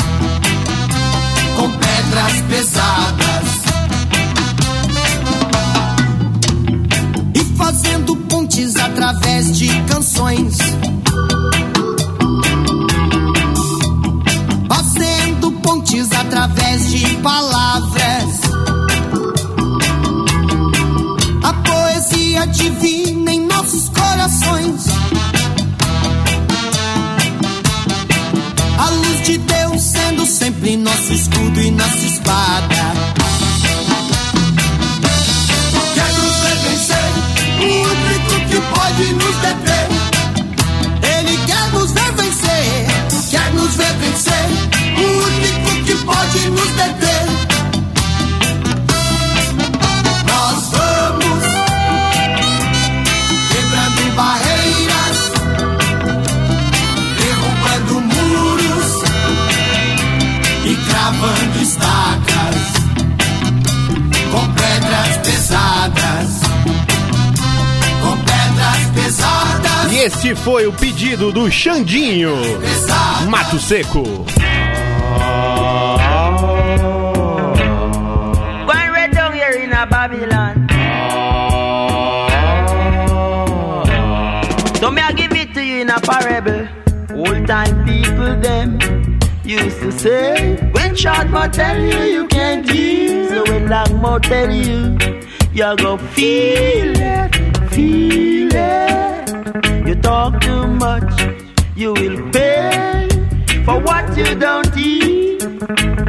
pedras 2.10 2.42
pesadas. 2.50 3.50
E 7.36 7.44
fazendo 7.56 8.16
pontes 8.16 8.76
através 8.76 9.58
de 9.58 9.68
canções. 9.84 10.58
Fazendo 14.68 15.52
pontes 15.62 16.12
através 16.12 16.90
de 16.92 17.16
palavras. 17.18 18.40
A 21.44 21.54
poesia 21.54 22.48
divina 22.48 23.32
em 23.32 23.46
nossos 23.46 23.90
corações. 23.90 24.86
Sempre 30.30 30.78
nosso 30.78 31.12
escudo 31.12 31.60
e 31.60 31.72
nossa 31.72 32.06
espada. 32.06 32.94
Quer 35.96 36.14
nos 36.14 36.36
ver 36.44 36.58
vencer, 36.70 37.12
o 37.60 37.66
único 37.90 38.36
que 38.50 38.62
pode 38.76 39.14
nos 39.14 39.36
deter. 39.38 39.88
Ele 41.18 41.38
quer 41.48 41.72
nos 41.74 41.92
ver 41.92 42.12
vencer, 42.12 42.86
quer 43.32 43.54
nos 43.54 43.76
ver 43.76 43.94
vencer, 43.94 44.46
o 44.98 45.02
único 45.26 45.84
que 45.86 45.96
pode 46.06 46.50
nos 46.50 46.72
deter. 46.76 47.19
E 61.10 61.12
cravando 61.12 61.62
estacas 61.62 62.74
com 64.32 64.54
pedras 64.54 65.18
pesadas, 65.24 66.42
com 68.02 68.18
pedras 68.18 68.86
pesadas, 68.94 69.92
E 69.92 69.98
este 69.98 70.36
foi 70.36 70.68
o 70.68 70.74
pedido 70.74 71.32
do 71.32 71.50
Xandinho, 71.50 72.36
pesadas. 72.60 73.28
Mato 73.28 73.60
Seco. 73.60 74.04
Go 74.04 74.26
and 78.72 78.92
read 78.94 79.12
down 79.12 79.34
here 79.34 79.64
in 79.64 79.74
a 79.74 79.86
Babylon. 79.88 80.68
So 84.80 84.92
me 84.92 85.02
I 85.02 85.12
give 85.14 85.34
it 85.36 85.54
to 85.56 85.62
you 85.62 85.82
in 85.82 85.90
a 85.90 86.00
parable. 86.00 86.68
Old 87.16 87.48
time 87.48 87.84
people 87.84 88.36
them 88.40 88.78
used 89.44 89.80
to 89.80 89.92
say, 89.92 90.69
short 91.00 91.30
mouth 91.30 91.54
tell 91.54 91.80
you 91.80 92.02
you 92.14 92.28
can't 92.28 92.70
hear, 92.70 93.30
so 93.30 93.44
when 93.50 93.70
long 93.70 94.02
mouth 94.02 94.22
tell 94.22 94.52
you, 94.52 94.98
you 95.54 95.76
go 95.78 95.98
feel 96.16 96.94
it, 96.98 97.36
feel 97.72 98.50
it. 98.54 99.88
You 99.88 99.96
talk 99.96 100.42
too 100.42 100.68
much, 100.68 101.14
you 101.74 101.94
will 101.94 102.30
pay 102.32 103.08
for 103.64 103.80
what 103.80 104.18
you 104.18 104.36
don't 104.36 104.76
eat. 104.76 105.40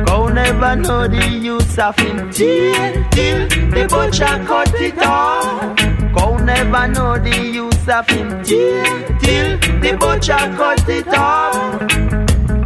Go 0.07 0.27
never 0.27 0.75
know 0.75 1.07
the 1.07 1.25
use 1.41 1.79
of 1.79 1.97
him 1.97 2.29
till, 2.33 3.05
till 3.11 3.47
the 3.71 3.87
butcher 3.89 4.35
cut 4.51 4.75
it 4.75 4.99
off. 4.99 5.77
Go 6.17 6.37
never 6.39 6.89
know 6.89 7.17
the 7.17 7.37
use 7.63 7.89
of 7.89 8.09
him 8.09 8.43
till, 8.43 8.85
till 9.21 9.57
the 9.85 9.97
butcher 10.01 10.45
cut 10.59 10.89
it 10.89 11.07
off. 11.09 12.60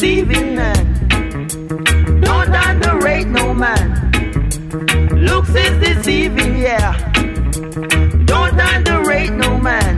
deceiving 0.00 0.54
man. 0.54 0.86
Don't 2.22 2.54
underrate 2.54 3.26
no 3.26 3.52
man. 3.52 3.86
Looks 5.12 5.50
is 5.50 5.76
deceiving, 5.86 6.56
yeah. 6.56 6.96
Don't 8.24 8.58
underrate 8.58 9.32
no 9.32 9.58
man. 9.58 9.94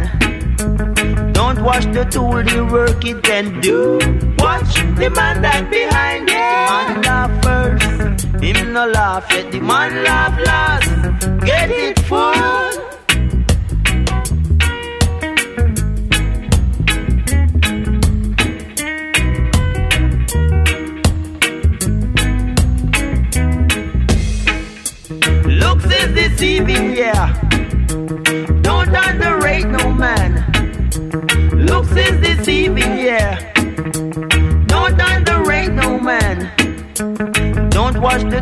Don't 1.32 1.62
watch 1.62 1.84
the 1.94 2.04
tool, 2.10 2.42
the 2.42 2.68
work 2.72 3.04
it 3.04 3.22
can 3.22 3.60
do. 3.60 4.00
Watch 4.38 4.74
the 4.98 5.08
man 5.14 5.40
that 5.42 5.70
behind 5.70 6.28
it. 6.28 6.34
Yeah. 6.34 6.66
Man 6.72 7.02
laugh 7.02 7.44
first, 7.44 8.24
him 8.42 8.72
no 8.72 8.88
laugh 8.88 9.24
yet. 9.30 9.52
The 9.52 9.60
man 9.60 10.02
laugh 10.02 10.36
last. 10.44 11.46
Get 11.46 11.70
it 11.70 12.00
full. 12.00 12.71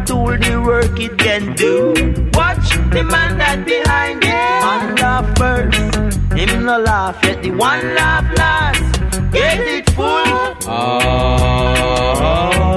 Tool, 0.07 0.38
the 0.38 0.61
work 0.64 0.98
it 0.98 1.18
can 1.18 1.55
do. 1.55 1.92
Watch 2.34 2.70
the 2.90 3.05
man 3.05 3.36
that 3.38 3.64
behind 3.64 4.24
it. 4.24 4.61
Man 4.64 4.96
laugh 4.96 5.38
first, 5.38 5.78
him 6.34 6.64
no 6.64 6.78
laugh 6.78 7.18
yet. 7.22 7.42
The 7.42 7.51
one 7.51 7.94
laugh 7.94 8.24
last. 8.36 8.82
Get 9.32 9.61
it 9.61 9.90
full. 9.90 10.55
Why 10.66 12.69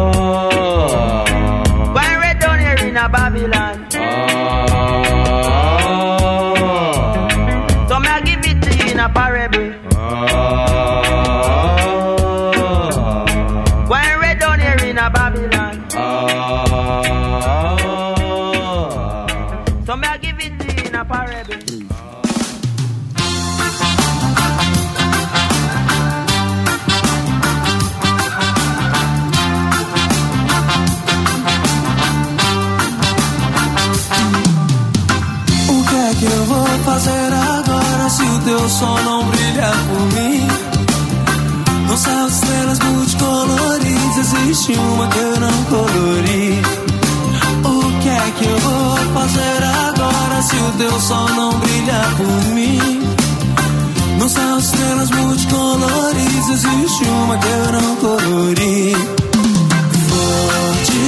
o 38.64 38.70
sol 38.70 38.98
não 39.04 39.26
brilhar 39.26 39.76
por 39.88 40.02
mim? 40.14 40.48
No 41.88 41.98
céu 41.98 42.28
estrelas 42.28 42.80
multicoloridas 42.80 44.18
existe 44.18 44.74
uma 44.74 45.08
que 45.08 45.20
eu 45.20 45.40
não 45.40 45.64
colori. 45.66 46.62
O 47.66 48.02
que 48.02 48.10
é 48.10 48.32
que 48.38 48.46
eu 48.46 48.60
vou 48.60 48.98
fazer 49.14 49.64
agora 49.90 50.42
se 50.42 50.56
o 50.56 50.72
teu 50.78 51.02
sol 51.02 51.30
não 51.30 51.52
brilhar 51.60 52.16
por 52.16 52.54
mim? 52.54 53.02
No 54.18 54.30
céu 54.30 54.58
estrelas 54.58 55.10
multicoloridas 55.12 56.50
existe 56.50 57.04
uma 57.04 57.38
que 57.38 57.48
eu 57.48 57.72
não 57.74 57.96
colori. 57.98 58.96
Forte, 60.10 61.04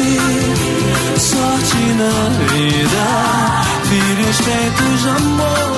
sorte 1.20 1.78
na 2.00 2.14
vida, 2.52 3.06
filhos 3.88 4.38
feitos 4.38 5.02
de 5.02 5.10
amor. 5.10 5.75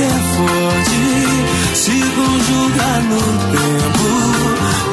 É 0.00 0.08
forte 0.08 1.52
se 1.74 1.90
conjuga 1.90 3.00
no 3.08 3.20
tempo, 3.50 4.08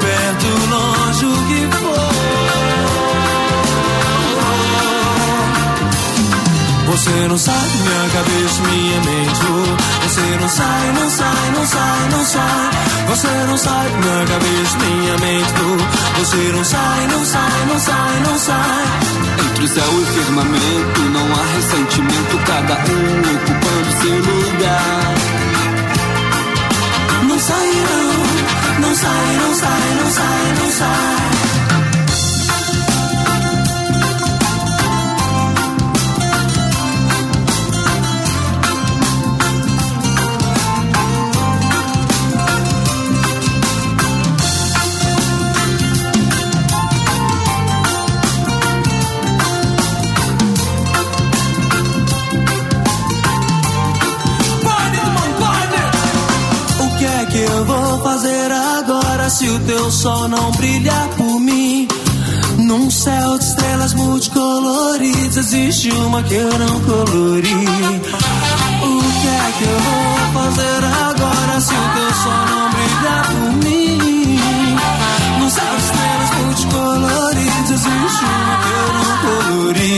perto, 0.02 0.47
longe, 0.70 1.26
o 1.26 1.38
que 1.47 1.78
for. 1.78 2.10
Você 6.88 7.28
não 7.28 7.38
sai 7.38 7.54
minha 7.54 8.10
cabeça, 8.10 8.62
minha 8.64 9.02
mente. 9.02 9.39
Você 10.04 10.38
não 10.41 10.50
sai, 10.50 10.91
não 10.93 11.10
sai, 11.10 11.52
não 11.56 11.66
sai, 11.66 12.10
não 12.12 12.26
sai. 12.26 12.70
Você 13.08 13.28
não 13.47 13.58
sai 13.58 13.89
minha 13.89 14.26
cabeça, 14.26 14.78
minha 14.80 15.18
mente. 15.20 15.54
Você 16.18 16.52
não 16.52 16.64
sai, 16.64 17.08
não 17.08 17.26
sai, 17.26 17.66
não 17.68 17.80
sai, 17.80 18.20
não 18.28 18.38
sai. 18.38 18.86
Entre 19.52 19.68
céu 19.68 20.02
e 20.02 20.06
firmamento 20.06 21.02
não 21.14 21.26
há 21.34 21.45
ressentimento, 21.56 22.38
cada 22.45 22.74
um 22.74 23.36
ocupando 23.36 23.89
seu 24.02 24.16
lugar. 24.16 25.16
Não 27.28 27.39
sai, 27.39 27.70
não, 27.89 28.88
não 28.88 28.95
sai, 28.95 29.38
não 29.41 29.54
sai, 29.56 29.95
não 30.02 30.12
sai, 30.12 30.54
não 30.60 30.72
sai. 30.72 31.39
Fazer 58.20 58.51
agora 58.51 59.30
se 59.30 59.47
o 59.47 59.59
teu 59.59 59.89
sol 59.89 60.28
não 60.28 60.51
brilhar 60.51 61.07
por 61.15 61.39
mim? 61.39 61.88
Num 62.57 62.91
céu 62.91 63.38
de 63.38 63.45
estrelas 63.45 63.93
multicoloridas 63.93 65.38
existe 65.38 65.89
uma 65.91 66.22
que 66.24 66.34
eu 66.34 66.49
não 66.59 66.82
colori. 66.82 67.53
O 67.53 67.65
que 69.22 69.28
é 69.28 69.51
que 69.57 69.63
eu 69.63 69.80
vou 69.80 70.43
fazer 70.43 70.84
agora 71.07 71.61
se 71.61 71.74
o 71.74 71.88
teu 71.95 72.13
sol 72.24 72.45
não 72.51 72.70
brilhar 72.72 73.26
por 73.28 73.51
mim? 73.63 74.39
Num 75.39 75.49
céu 75.49 75.76
de 75.78 75.84
estrelas 75.86 76.32
multicoloridas 76.43 77.72
existe 77.72 78.26
uma 78.26 78.55
que 78.63 78.70
eu 78.80 78.88
não 78.97 79.09
colori. 79.24 79.95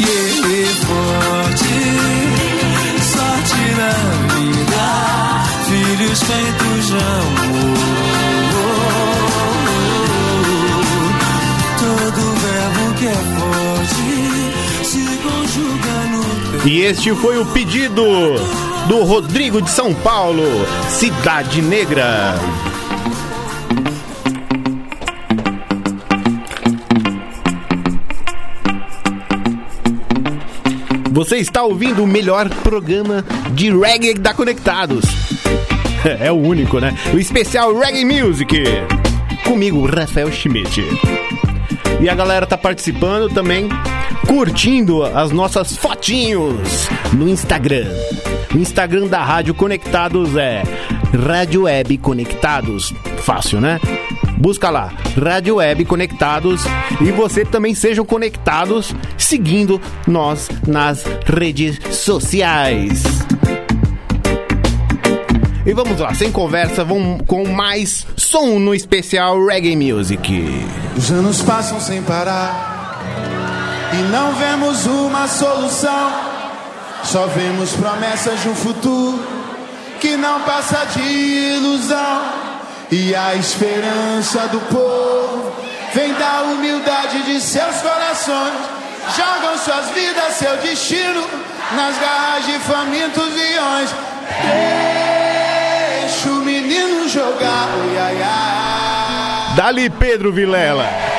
Yeah, 0.00 0.74
forte, 0.86 1.74
sorte 3.14 3.62
na 3.78 3.92
vida, 4.34 4.84
filhos 5.68 6.20
feitos 6.22 6.86
de 6.86 7.29
E 16.64 16.82
este 16.82 17.14
foi 17.14 17.38
o 17.38 17.46
pedido 17.46 18.04
do 18.86 19.02
Rodrigo 19.04 19.62
de 19.62 19.70
São 19.70 19.94
Paulo, 19.94 20.44
Cidade 20.90 21.62
Negra. 21.62 22.34
Você 31.10 31.38
está 31.38 31.62
ouvindo 31.62 32.04
o 32.04 32.06
melhor 32.06 32.48
programa 32.62 33.24
de 33.52 33.70
reggae 33.70 34.14
da 34.14 34.34
Conectados. 34.34 35.04
É 36.18 36.32
o 36.32 36.36
único, 36.36 36.78
né? 36.78 36.96
O 37.12 37.18
especial 37.18 37.78
Reggae 37.78 38.06
Music. 38.06 38.56
Comigo, 39.44 39.84
Rafael 39.84 40.32
Schmidt. 40.32 40.82
E 42.00 42.08
a 42.08 42.14
galera 42.14 42.46
tá 42.46 42.56
participando 42.56 43.28
também, 43.28 43.68
curtindo 44.30 45.02
as 45.02 45.32
nossas 45.32 45.76
fotinhos 45.76 46.88
no 47.12 47.28
Instagram. 47.28 47.88
O 48.54 48.58
Instagram 48.58 49.08
da 49.08 49.24
Rádio 49.24 49.52
Conectados 49.52 50.36
é 50.36 50.62
Rádio 51.26 51.64
Web 51.64 51.98
Conectados. 51.98 52.94
Fácil, 53.24 53.60
né? 53.60 53.80
Busca 54.38 54.70
lá, 54.70 54.92
Rádio 55.20 55.56
Web 55.56 55.84
Conectados 55.84 56.62
e 57.00 57.10
você 57.10 57.44
também 57.44 57.74
sejam 57.74 58.04
conectados 58.04 58.94
seguindo 59.18 59.80
nós 60.06 60.48
nas 60.64 61.02
redes 61.26 61.80
sociais. 61.96 63.02
E 65.66 65.74
vamos 65.74 65.98
lá, 65.98 66.14
sem 66.14 66.30
conversa, 66.30 66.84
vamos 66.84 67.22
com 67.26 67.48
mais 67.48 68.06
som 68.16 68.60
no 68.60 68.72
especial 68.76 69.44
Reggae 69.44 69.74
Music. 69.74 70.64
Os 70.96 71.10
anos 71.10 71.42
passam 71.42 71.80
sem 71.80 72.00
parar 72.02 72.69
e 73.92 73.96
não 74.10 74.32
vemos 74.32 74.86
uma 74.86 75.26
solução. 75.26 76.12
Só 77.04 77.26
vemos 77.26 77.72
promessas 77.72 78.40
de 78.40 78.48
um 78.48 78.54
futuro 78.54 79.18
que 80.00 80.16
não 80.16 80.40
passa 80.42 80.86
de 80.86 81.00
ilusão. 81.00 82.22
E 82.90 83.14
a 83.14 83.34
esperança 83.34 84.48
do 84.48 84.60
povo 84.72 85.52
vem 85.94 86.12
da 86.14 86.42
humildade 86.42 87.22
de 87.22 87.40
seus 87.40 87.76
corações. 87.76 88.54
Jogam 89.16 89.56
suas 89.58 89.90
vidas, 89.90 90.34
seu 90.34 90.56
destino 90.58 91.24
nas 91.74 91.96
garras 91.98 92.46
de 92.46 92.58
famintos 92.60 93.34
leões. 93.34 93.90
Deixa 96.00 96.28
o 96.28 96.36
menino 96.36 97.08
jogar, 97.08 97.68
ai. 97.98 99.56
Dali 99.56 99.90
Pedro 99.90 100.32
Vilela. 100.32 101.09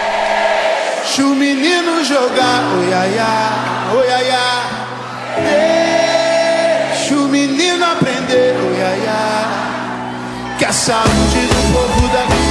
Deixa 1.12 1.28
o 1.28 1.36
menino 1.36 2.06
jogar, 2.06 2.64
oi, 2.80 2.94
ai, 2.94 3.20
ai, 3.20 3.96
oi, 3.98 4.08
ai. 4.14 4.32
Deixa 6.88 7.16
o 7.16 7.28
menino 7.28 7.84
aprender, 7.84 8.56
oi, 8.56 8.82
ai. 8.82 10.56
Que 10.58 10.64
a 10.64 10.72
saúde 10.72 11.48
do 11.48 11.74
povo 11.74 12.08
daqui 12.14 12.48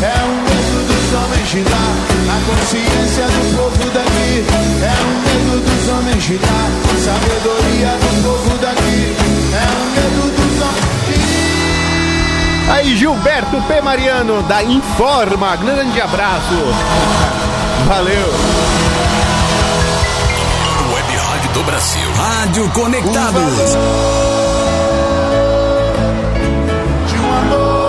é 0.00 0.24
o 0.24 0.28
medo 0.40 0.78
dos 0.88 1.12
homens 1.20 1.48
de 1.50 1.60
lá. 1.64 1.86
A 2.32 2.40
consciência 2.48 3.26
do 3.26 3.42
povo 3.58 3.84
daqui 3.90 4.32
é 4.80 4.96
o 5.04 5.12
medo 5.28 5.60
dos 5.60 5.84
homens 5.92 6.24
de 6.24 6.36
lá. 6.38 6.64
Sabedoria 7.04 7.90
do 7.90 8.08
povo 8.22 8.56
daqui 8.56 9.14
é 9.52 9.68
o 9.68 9.84
medo 9.92 10.32
dos 10.34 10.56
homens. 10.62 11.28
Aí, 12.72 12.96
Gilberto 12.96 13.60
P. 13.68 13.82
Mariano, 13.82 14.42
da 14.44 14.62
Informa. 14.62 15.56
Grande 15.56 16.00
abraço. 16.00 17.57
Valeu. 17.86 18.26
Web 20.94 21.16
Rádio 21.16 21.50
do 21.52 21.62
Brasil. 21.64 22.10
Rádio 22.12 22.68
Conectados. 22.70 23.76
de 27.06 27.18
um 27.18 27.32
amor 27.38 27.88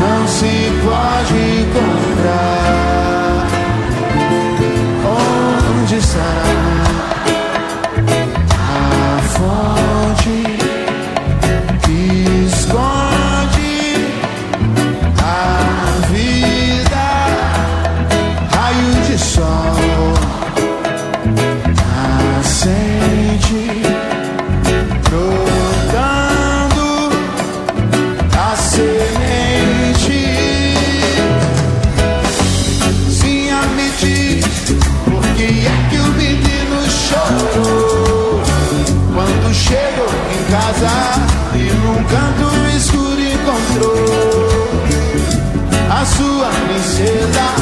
não 0.00 0.28
se 0.28 0.72
pode 0.84 1.66
comprar. 1.72 3.46
Onde 5.82 5.96
estará 5.96 6.71
princesa 47.02 47.61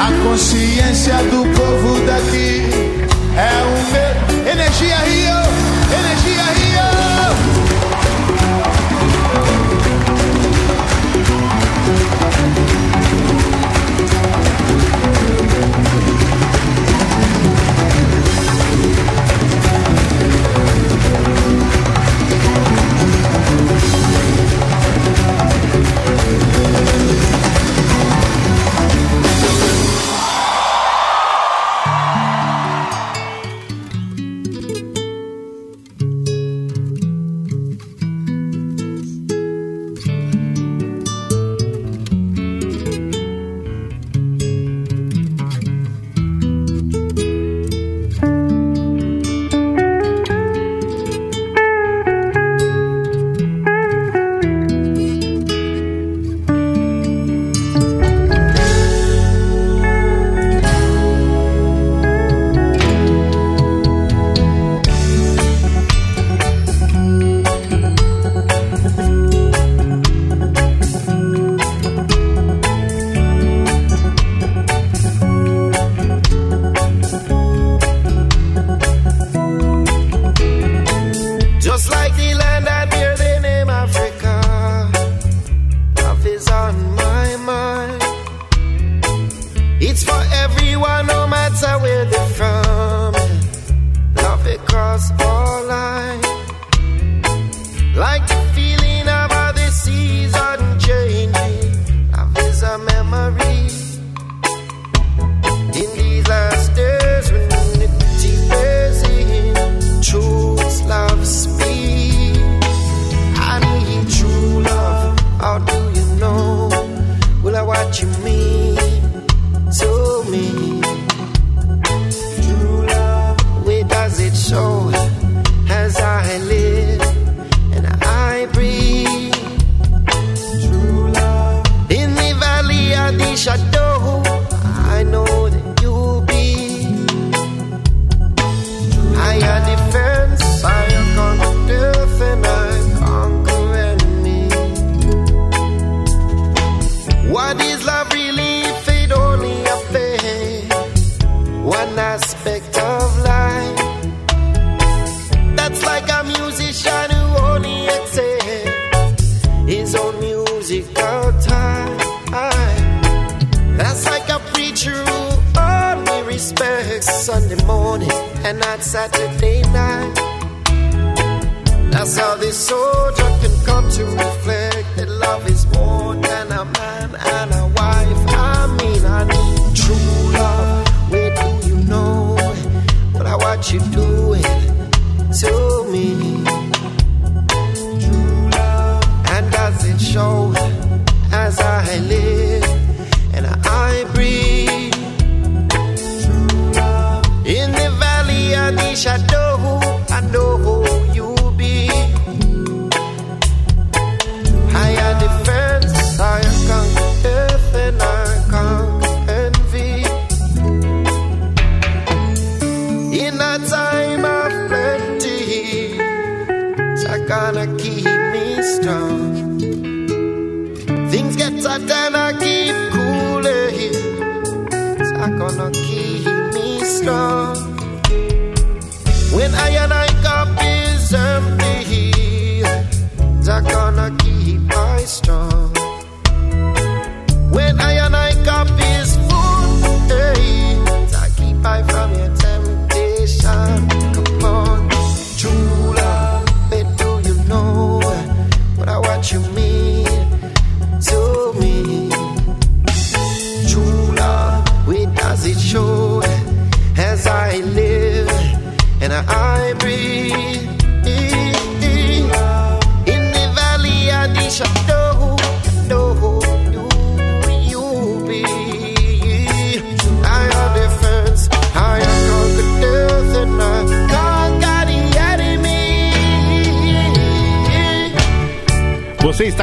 A 0.00 0.10
consciência 0.24 1.14
do 1.24 1.42
povo 1.54 2.00
daqui 2.06 2.69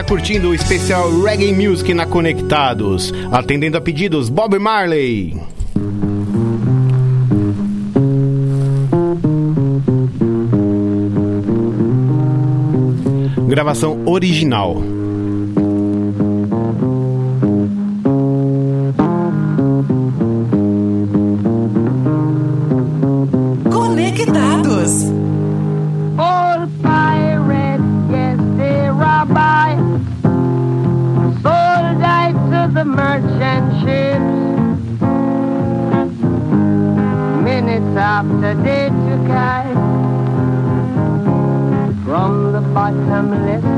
curtindo 0.08 0.49
o 0.49 0.55
especial 0.55 1.12
Reggae 1.22 1.51
Music 1.51 1.93
na 1.93 2.05
Conectados, 2.05 3.14
atendendo 3.30 3.78
a 3.78 3.82
pedidos 3.82 4.30
Bob 4.30 4.58
Marley. 4.58 5.38
Gravação 13.49 14.01
original. 14.05 14.97
up 37.98 38.26
the 38.41 38.54
day 38.64 38.89
to 38.89 39.16
cry? 39.26 39.64
From 42.06 42.54
the 42.54 42.62
bottomless 42.74 43.76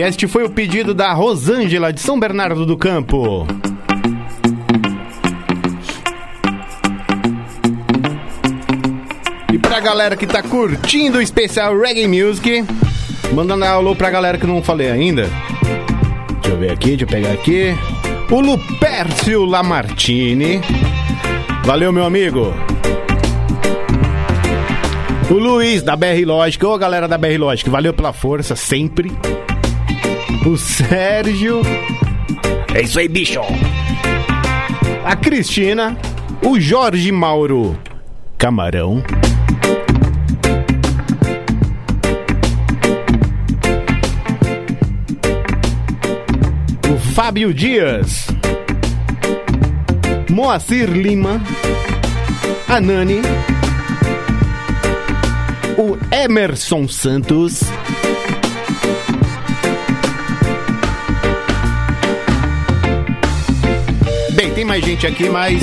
Este 0.00 0.28
foi 0.28 0.44
o 0.44 0.48
pedido 0.50 0.94
da 0.94 1.12
Rosângela 1.12 1.92
de 1.92 2.00
São 2.00 2.20
Bernardo 2.20 2.64
do 2.64 2.76
Campo. 2.76 3.44
E 9.52 9.58
pra 9.58 9.80
galera 9.80 10.16
que 10.16 10.24
tá 10.24 10.40
curtindo 10.40 11.18
o 11.18 11.20
especial 11.20 11.76
Reggae 11.76 12.06
Music, 12.06 12.64
mandando 13.34 13.64
alô 13.64 13.96
pra 13.96 14.08
galera 14.08 14.38
que 14.38 14.46
não 14.46 14.62
falei 14.62 14.88
ainda. 14.88 15.28
Deixa 16.42 16.54
eu 16.54 16.58
ver 16.58 16.70
aqui, 16.70 16.90
deixa 16.90 17.02
eu 17.02 17.08
pegar 17.08 17.32
aqui. 17.32 17.74
O 18.30 18.40
Lupércio 18.40 19.44
Lamartine. 19.44 20.60
Valeu, 21.64 21.92
meu 21.92 22.04
amigo. 22.04 22.54
O 25.28 25.34
Luiz 25.34 25.82
da 25.82 25.96
BR 25.96 26.24
Lógica. 26.24 26.68
Ô, 26.68 26.78
galera 26.78 27.08
da 27.08 27.18
BR 27.18 27.36
Lógica, 27.36 27.68
valeu 27.68 27.92
pela 27.92 28.12
força 28.12 28.54
sempre. 28.54 29.10
O 30.46 30.56
Sérgio. 30.56 31.62
É 32.74 32.82
isso 32.82 32.98
aí, 32.98 33.08
bicho. 33.08 33.40
A 35.04 35.16
Cristina. 35.16 35.96
O 36.42 36.58
Jorge 36.60 37.10
Mauro 37.10 37.76
Camarão. 38.38 39.02
O 46.88 46.98
Fábio 47.14 47.52
Dias. 47.52 48.28
Moacir 50.30 50.88
Lima. 50.88 51.40
A 52.68 52.80
Nani. 52.80 53.20
O 55.76 55.98
Emerson 56.14 56.86
Santos. 56.86 57.62
Tem 64.58 64.64
mais 64.64 64.84
gente 64.84 65.06
aqui, 65.06 65.30
mas 65.30 65.62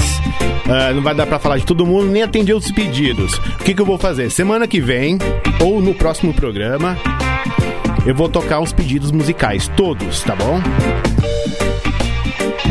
ah, 0.70 0.94
não 0.94 1.02
vai 1.02 1.14
dar 1.14 1.28
pra 1.28 1.38
falar 1.38 1.58
de 1.58 1.66
todo 1.66 1.86
mundo, 1.86 2.10
nem 2.10 2.24
atender 2.24 2.54
os 2.54 2.72
pedidos. 2.72 3.34
O 3.34 3.58
que, 3.66 3.74
que 3.74 3.82
eu 3.82 3.86
vou 3.86 3.98
fazer? 3.98 4.30
Semana 4.32 4.70
que 4.70 4.80
vem, 4.80 5.18
ou 5.60 5.82
no 5.82 5.94
próximo 5.94 6.34
programa, 6.34 6.98
eu 8.06 8.16
vou 8.16 8.30
tocar 8.30 8.62
os 8.62 8.72
pedidos 8.72 9.12
musicais, 9.12 9.70
todos, 9.76 10.22
tá 10.22 10.34
bom? 10.34 10.62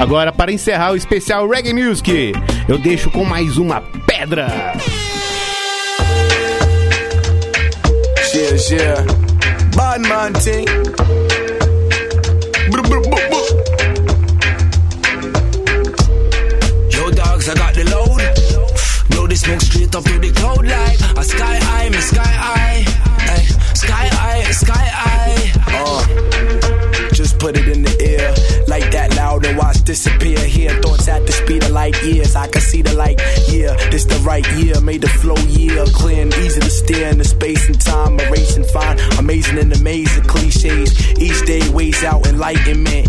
Agora, 0.00 0.32
para 0.32 0.50
encerrar 0.50 0.92
o 0.92 0.96
especial 0.96 1.46
Reggae 1.46 1.74
Music, 1.74 2.32
eu 2.66 2.78
deixo 2.78 3.10
com 3.10 3.22
mais 3.22 3.58
uma 3.58 3.82
pedra. 3.82 4.48
Yeah, 8.34 8.56
yeah. 8.70 9.04
Bad 9.76 10.08
man. 10.08 11.43
Smoke 19.44 19.60
straight 19.60 19.94
up 19.94 20.04
to 20.04 20.18
the 20.18 20.30
cloud 20.32 20.66
like 20.66 21.18
a 21.18 21.24
sky 21.24 21.56
high, 21.60 21.88
me 21.90 22.00
sky 22.00 22.32
high. 22.44 22.84
Ay, 23.32 23.42
sky 23.74 24.06
high, 24.16 24.42
sky 24.52 24.86
high. 25.00 25.34
Uh, 25.68 27.12
just 27.12 27.38
put 27.38 27.56
it 27.56 27.68
in 27.68 27.82
the 27.82 27.94
air. 28.00 28.34
Like 28.66 28.90
that 28.92 29.14
loud 29.16 29.44
and 29.44 29.58
watch 29.58 29.82
disappear. 29.84 30.38
Hear 30.38 30.70
thoughts 30.80 31.08
at 31.08 31.26
the 31.26 31.32
speed 31.32 31.62
of 31.64 31.70
light 31.70 32.00
years. 32.02 32.34
I 32.34 32.48
can 32.48 32.62
see 32.62 32.82
the 32.82 32.94
light. 32.94 33.20
Yeah, 33.48 33.76
this 33.90 34.04
the 34.04 34.18
right 34.24 34.46
year. 34.56 34.80
Made 34.80 35.02
the 35.02 35.08
flow 35.08 35.36
year 35.48 35.84
clear 35.92 36.22
and 36.22 36.32
easy 36.34 36.60
to 36.60 36.70
steer 36.70 37.08
in 37.08 37.18
the 37.18 37.24
space 37.24 37.66
and 37.66 37.80
time. 37.80 38.18
Erasing 38.20 38.64
fine. 38.64 38.98
Amazing 39.18 39.58
and 39.58 39.72
amazing 39.76 40.24
cliches. 40.24 40.90
Each 41.20 41.44
day 41.44 41.68
weighs 41.68 42.02
out 42.02 42.26
enlightenment. 42.26 43.08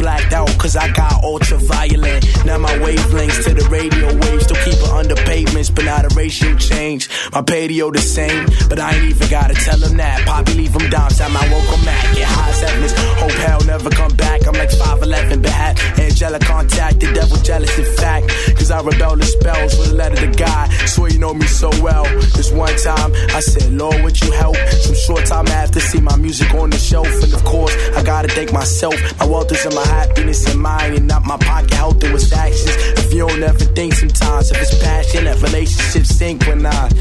Blacked 0.00 0.32
out 0.32 0.48
cause 0.56 0.76
I 0.76 0.90
got 0.92 1.22
ultraviolet. 1.22 2.24
Now 2.46 2.56
my 2.56 2.72
wavelengths 2.78 3.44
to 3.44 3.52
the 3.52 3.68
radio 3.68 4.06
waves. 4.06 4.44
Still 4.44 4.56
keep 4.64 4.80
it 4.80 4.88
under 4.88 5.14
pavements, 5.14 5.68
but 5.68 5.84
not 5.84 6.10
a 6.10 6.14
ratio 6.16 6.56
change. 6.56 7.10
My 7.32 7.42
patio 7.42 7.90
the 7.90 8.00
same, 8.00 8.46
but 8.70 8.80
I 8.80 8.94
ain't 8.94 9.04
even 9.10 9.28
gotta 9.28 9.52
tell 9.52 9.76
them 9.78 9.98
that. 9.98 10.24
Poppy 10.26 10.54
leave 10.54 10.72
them 10.72 10.88
down, 10.88 11.12
at 11.12 11.30
my 11.30 11.44
welcome 11.52 11.84
mat. 11.84 12.16
Get 12.16 12.24
high 12.24 12.48
as 12.48 12.60
heavens. 12.62 12.92
Hope 13.20 13.30
hell 13.44 13.60
never 13.66 13.90
come 13.90 14.16
back. 14.16 14.46
I'm 14.46 14.54
like 14.54 14.70
5'11, 14.70 15.42
but 15.42 15.50
had 15.50 15.78
angelic 16.00 16.42
contact. 16.42 17.00
The 17.00 17.12
devil 17.12 17.36
jealous, 17.36 17.78
in 17.78 17.84
fact. 17.96 18.28
Cause 18.56 18.70
I 18.70 18.80
rebel 18.80 19.16
the 19.16 19.24
spells 19.24 19.76
with 19.78 19.90
a 19.90 19.94
letter 19.94 20.16
to 20.16 20.32
God. 20.32 20.70
Swear 20.88 21.10
you 21.10 21.18
know 21.18 21.34
me 21.34 21.46
so 21.46 21.68
well. 21.82 22.04
This 22.36 22.50
one 22.50 22.74
time, 22.78 23.12
I 23.36 23.40
said, 23.40 23.70
Lord, 23.72 24.02
would 24.02 24.18
you 24.18 24.32
help? 24.32 24.56
Some 24.56 24.94
short 24.94 25.26
time 25.26 25.48
after, 25.48 25.78
see 25.78 26.00
my 26.00 26.16
music 26.16 26.54
on 26.54 26.70
the 26.70 26.78
shelf. 26.78 27.12
And 27.22 27.34
of 27.34 27.44
course, 27.44 27.76
I 27.96 28.02
gotta 28.02 28.28
thank 28.28 28.50
myself. 28.50 28.96
My 29.18 29.26
wealth 29.26 29.52
is 29.52 29.66
in 29.66 29.74
my 29.74 29.89
happiness 29.90 30.40
and 30.50 30.60
mine, 30.60 30.94
and 30.94 31.06
not 31.06 31.24
my 31.24 31.36
pocket 31.36 31.74
health 31.74 32.02
and 32.04 32.12
with 32.12 32.32
actions. 32.32 32.76
If 33.02 33.12
you 33.12 33.26
don't 33.28 33.42
ever 33.42 33.64
think 33.76 33.94
sometimes, 33.94 34.50
if 34.50 34.62
it's 34.62 34.82
passion, 34.82 35.24
that 35.24 35.40
relationship 35.42 36.06
synchronized. 36.06 36.96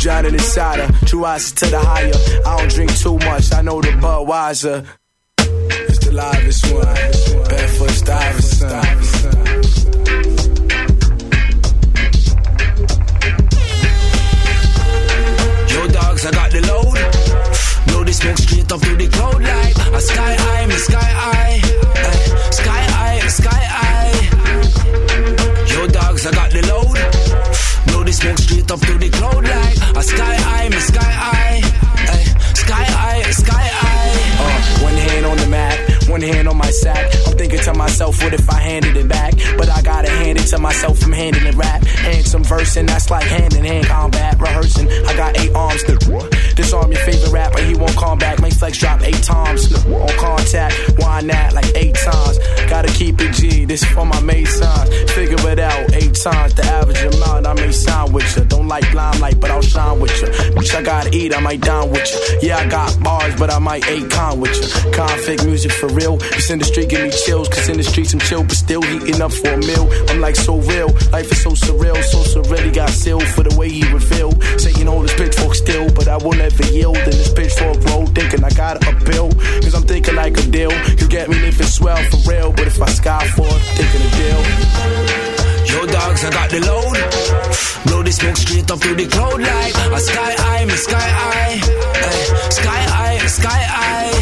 Drowning 0.00 0.34
inside 0.34 0.78
her, 0.80 1.06
true 1.06 1.24
eyes 1.24 1.52
to 1.52 1.66
the 1.66 1.78
higher. 1.78 2.12
I 2.46 2.58
don't 2.58 2.70
drink 2.70 2.96
too 2.96 3.18
much, 3.18 3.52
I 3.52 3.62
know 3.62 3.80
the 3.80 3.92
Budweiser. 4.02 4.86
It's 5.88 5.98
the 6.04 6.12
livest 6.12 6.72
one. 6.72 7.48
Barefoot 7.48 7.90
Stuyvesant. 7.90 9.51
The 18.12 18.18
smoke 18.18 18.38
straight 18.38 18.72
up 18.72 18.80
to 18.80 18.96
the 18.96 19.08
cloud 19.08 19.42
like 19.42 19.76
a 19.94 20.00
sky 20.00 20.34
high, 20.38 20.66
me 20.66 20.74
sky 20.74 21.00
high. 21.00 21.60
Ay, 21.96 22.18
sky 22.50 22.82
high, 22.92 23.28
sky 23.28 23.64
high. 23.76 24.12
Yo, 25.72 25.86
dogs, 25.86 26.26
I 26.26 26.30
got 26.32 26.50
the 26.50 26.60
load. 26.68 26.98
Blow 27.86 28.04
the 28.04 28.12
smoke 28.12 28.38
straight 28.38 28.70
up 28.70 28.80
to 28.80 28.98
the 28.98 29.08
cloud 29.08 29.44
like 29.44 29.96
a 29.96 30.02
sky 30.02 30.34
high, 30.34 30.68
me 30.68 30.78
sky 30.78 31.12
high. 31.24 31.60
Ay, 32.12 32.24
sky 32.52 32.84
high, 32.84 33.22
sky 33.30 33.66
high. 33.80 34.12
Uh, 34.44 34.84
one 34.84 34.94
hand 34.94 35.24
on 35.26 35.36
the 35.38 35.46
map, 35.46 35.78
one 36.08 36.20
hand 36.20 36.48
on 36.48 36.56
my 36.56 36.70
sack. 36.70 37.14
I'm 37.26 37.36
thinking 37.38 37.60
to 37.60 37.72
myself, 37.74 38.22
what 38.22 38.34
if 38.34 38.48
I 38.50 38.60
handed 38.60 38.96
it 38.96 39.08
back? 39.08 39.32
But 39.56 39.70
I 39.70 39.80
gotta 39.80 40.10
hand 40.10 40.38
it 40.38 40.48
to 40.48 40.58
myself 40.58 40.98
from 40.98 41.12
handing 41.12 41.46
it 41.46 41.54
rap. 41.54 41.82
And 42.04 42.26
some 42.26 42.44
verse, 42.44 42.76
and 42.76 42.88
that's 42.88 43.10
like 43.10 43.24
hand 43.24 43.54
in 43.54 43.64
hand 43.64 43.86
combat. 43.86 44.38
Rehearsing, 44.38 44.90
I 44.90 45.16
got 45.16 45.38
eight 45.38 45.54
arms 45.54 45.82
to 45.84 45.96
disarm 46.54 46.92
your 46.92 47.00
favorite 47.00 47.32
rapper. 47.32 47.60
He 47.62 47.74
won't 47.74 47.96
call 47.96 48.16
back, 48.16 48.40
make 48.40 48.54
flex 48.54 48.78
drop 48.78 49.02
eight 49.02 49.22
times. 49.22 49.72
On 49.86 50.08
contact, 50.18 50.74
why 50.98 51.20
not 51.20 51.52
like 51.54 51.70
eight 51.76 51.94
times? 51.94 52.38
Gotta 52.68 52.88
keep 52.92 53.20
it 53.20 53.32
G, 53.32 53.64
this 53.64 53.84
for 53.84 54.04
my 54.04 54.20
masons. 54.20 55.12
Figure 55.12 55.48
it 55.50 55.58
out, 55.58 55.92
eight 55.94 56.14
times 56.14 56.54
the 56.54 56.64
average 56.64 57.02
amount 57.14 57.46
I 57.46 57.54
may 57.54 57.72
sign 57.72 58.12
with 58.12 58.36
you. 58.36 58.44
Don't 58.44 58.68
like 58.68 58.92
limelight, 58.92 59.40
but 59.40 59.50
I'll 59.50 59.62
shine 59.62 60.00
with 60.00 60.20
you. 60.20 60.28
Bitch, 60.28 60.74
I 60.74 60.82
gotta 60.82 61.10
eat, 61.16 61.34
I 61.34 61.40
might 61.40 61.60
dine 61.60 61.90
with 61.90 62.06
you. 62.12 62.48
Yeah, 62.48 62.58
I 62.58 62.68
got 62.68 63.02
bars, 63.02 63.34
but 63.36 63.50
I 63.50 63.58
might 63.58 63.88
eight 63.88 64.10
con 64.10 64.40
with 64.40 64.54
you. 64.56 64.92
Conflict 64.92 65.44
music 65.46 65.72
for 65.72 65.88
real. 65.88 66.16
This 66.16 66.50
industry 66.50 66.86
give 66.86 67.02
me 67.02 67.10
chills, 67.10 67.48
cause 67.48 67.68
in 67.68 67.76
the 67.76 67.82
streets 67.82 68.12
I'm 68.12 68.20
chill, 68.20 68.42
but 68.42 68.56
still 68.56 68.82
heating 68.82 69.20
up 69.22 69.32
for 69.32 69.48
a 69.48 69.58
meal. 69.58 69.88
I'm 70.10 70.20
like 70.20 70.36
so 70.36 70.56
real, 70.58 70.88
life 71.12 71.30
is 71.32 71.42
so 71.42 71.50
surreal, 71.50 72.02
so 72.02 72.18
surreal. 72.18 72.64
He 72.64 72.72
Got 72.72 72.90
sealed 72.90 73.22
for 73.28 73.42
the 73.42 73.54
way 73.56 73.68
he 73.68 73.84
reveal. 73.92 74.32
Satan 74.58 74.86
hold 74.86 75.02
his 75.02 75.12
pitchfork 75.14 75.54
still, 75.54 75.92
but 75.92 76.08
I 76.08 76.16
will 76.16 76.32
never 76.32 76.51
yield 76.72 76.96
in 76.96 77.04
this 77.10 77.32
pitchfork 77.32 77.82
road. 77.84 78.14
Thinking 78.14 78.44
I 78.44 78.50
got 78.50 78.82
a 78.84 78.90
appeal, 78.90 79.30
cause 79.62 79.74
I'm 79.74 79.82
thinking 79.82 80.14
like 80.14 80.36
a 80.38 80.42
deal. 80.42 80.72
You 80.98 81.08
get 81.08 81.28
me 81.28 81.38
living 81.38 81.66
swell 81.66 82.02
for 82.10 82.30
real, 82.30 82.52
but 82.52 82.66
if 82.66 82.80
I 82.80 82.90
sky 82.90 83.26
for 83.28 83.48
thinking 83.76 84.02
a 84.02 84.10
deal. 84.18 84.40
Yo, 85.72 85.86
dogs, 85.86 86.24
I 86.24 86.30
got 86.30 86.50
the 86.50 86.60
load. 86.60 86.96
Blow 87.86 88.02
the 88.02 88.12
smoke 88.12 88.36
straight 88.36 88.70
up 88.70 88.78
to 88.80 88.94
the 88.94 89.06
cloud 89.06 89.40
like 89.40 89.74
a 89.74 90.00
sky 90.00 90.34
high, 90.38 90.64
me 90.64 90.74
sky 90.74 91.08
high. 91.20 91.60
Ay, 92.08 92.50
sky 92.50 92.82
high, 92.92 93.18
sky 93.26 93.62
high. 93.74 94.12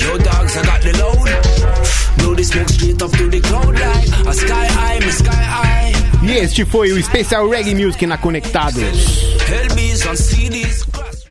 Yo, 0.00 0.18
dogs, 0.18 0.56
I 0.56 0.62
got 0.64 0.82
the 0.82 0.92
load. 1.00 2.18
Blow 2.18 2.34
the 2.34 2.44
smoke 2.44 2.68
straight 2.68 3.00
up 3.00 3.10
to 3.12 3.28
the 3.30 3.40
cloud 3.40 3.74
like 3.74 4.26
a 4.26 4.34
sky 4.34 4.66
high, 4.66 4.98
me 5.00 5.10
sky 5.10 5.32
high. 5.32 5.93
E 6.26 6.32
este 6.38 6.64
foi 6.64 6.90
o 6.90 6.98
especial 6.98 7.48
Reggae 7.48 7.74
Music 7.74 8.06
na 8.06 8.16
Conectados. 8.16 8.82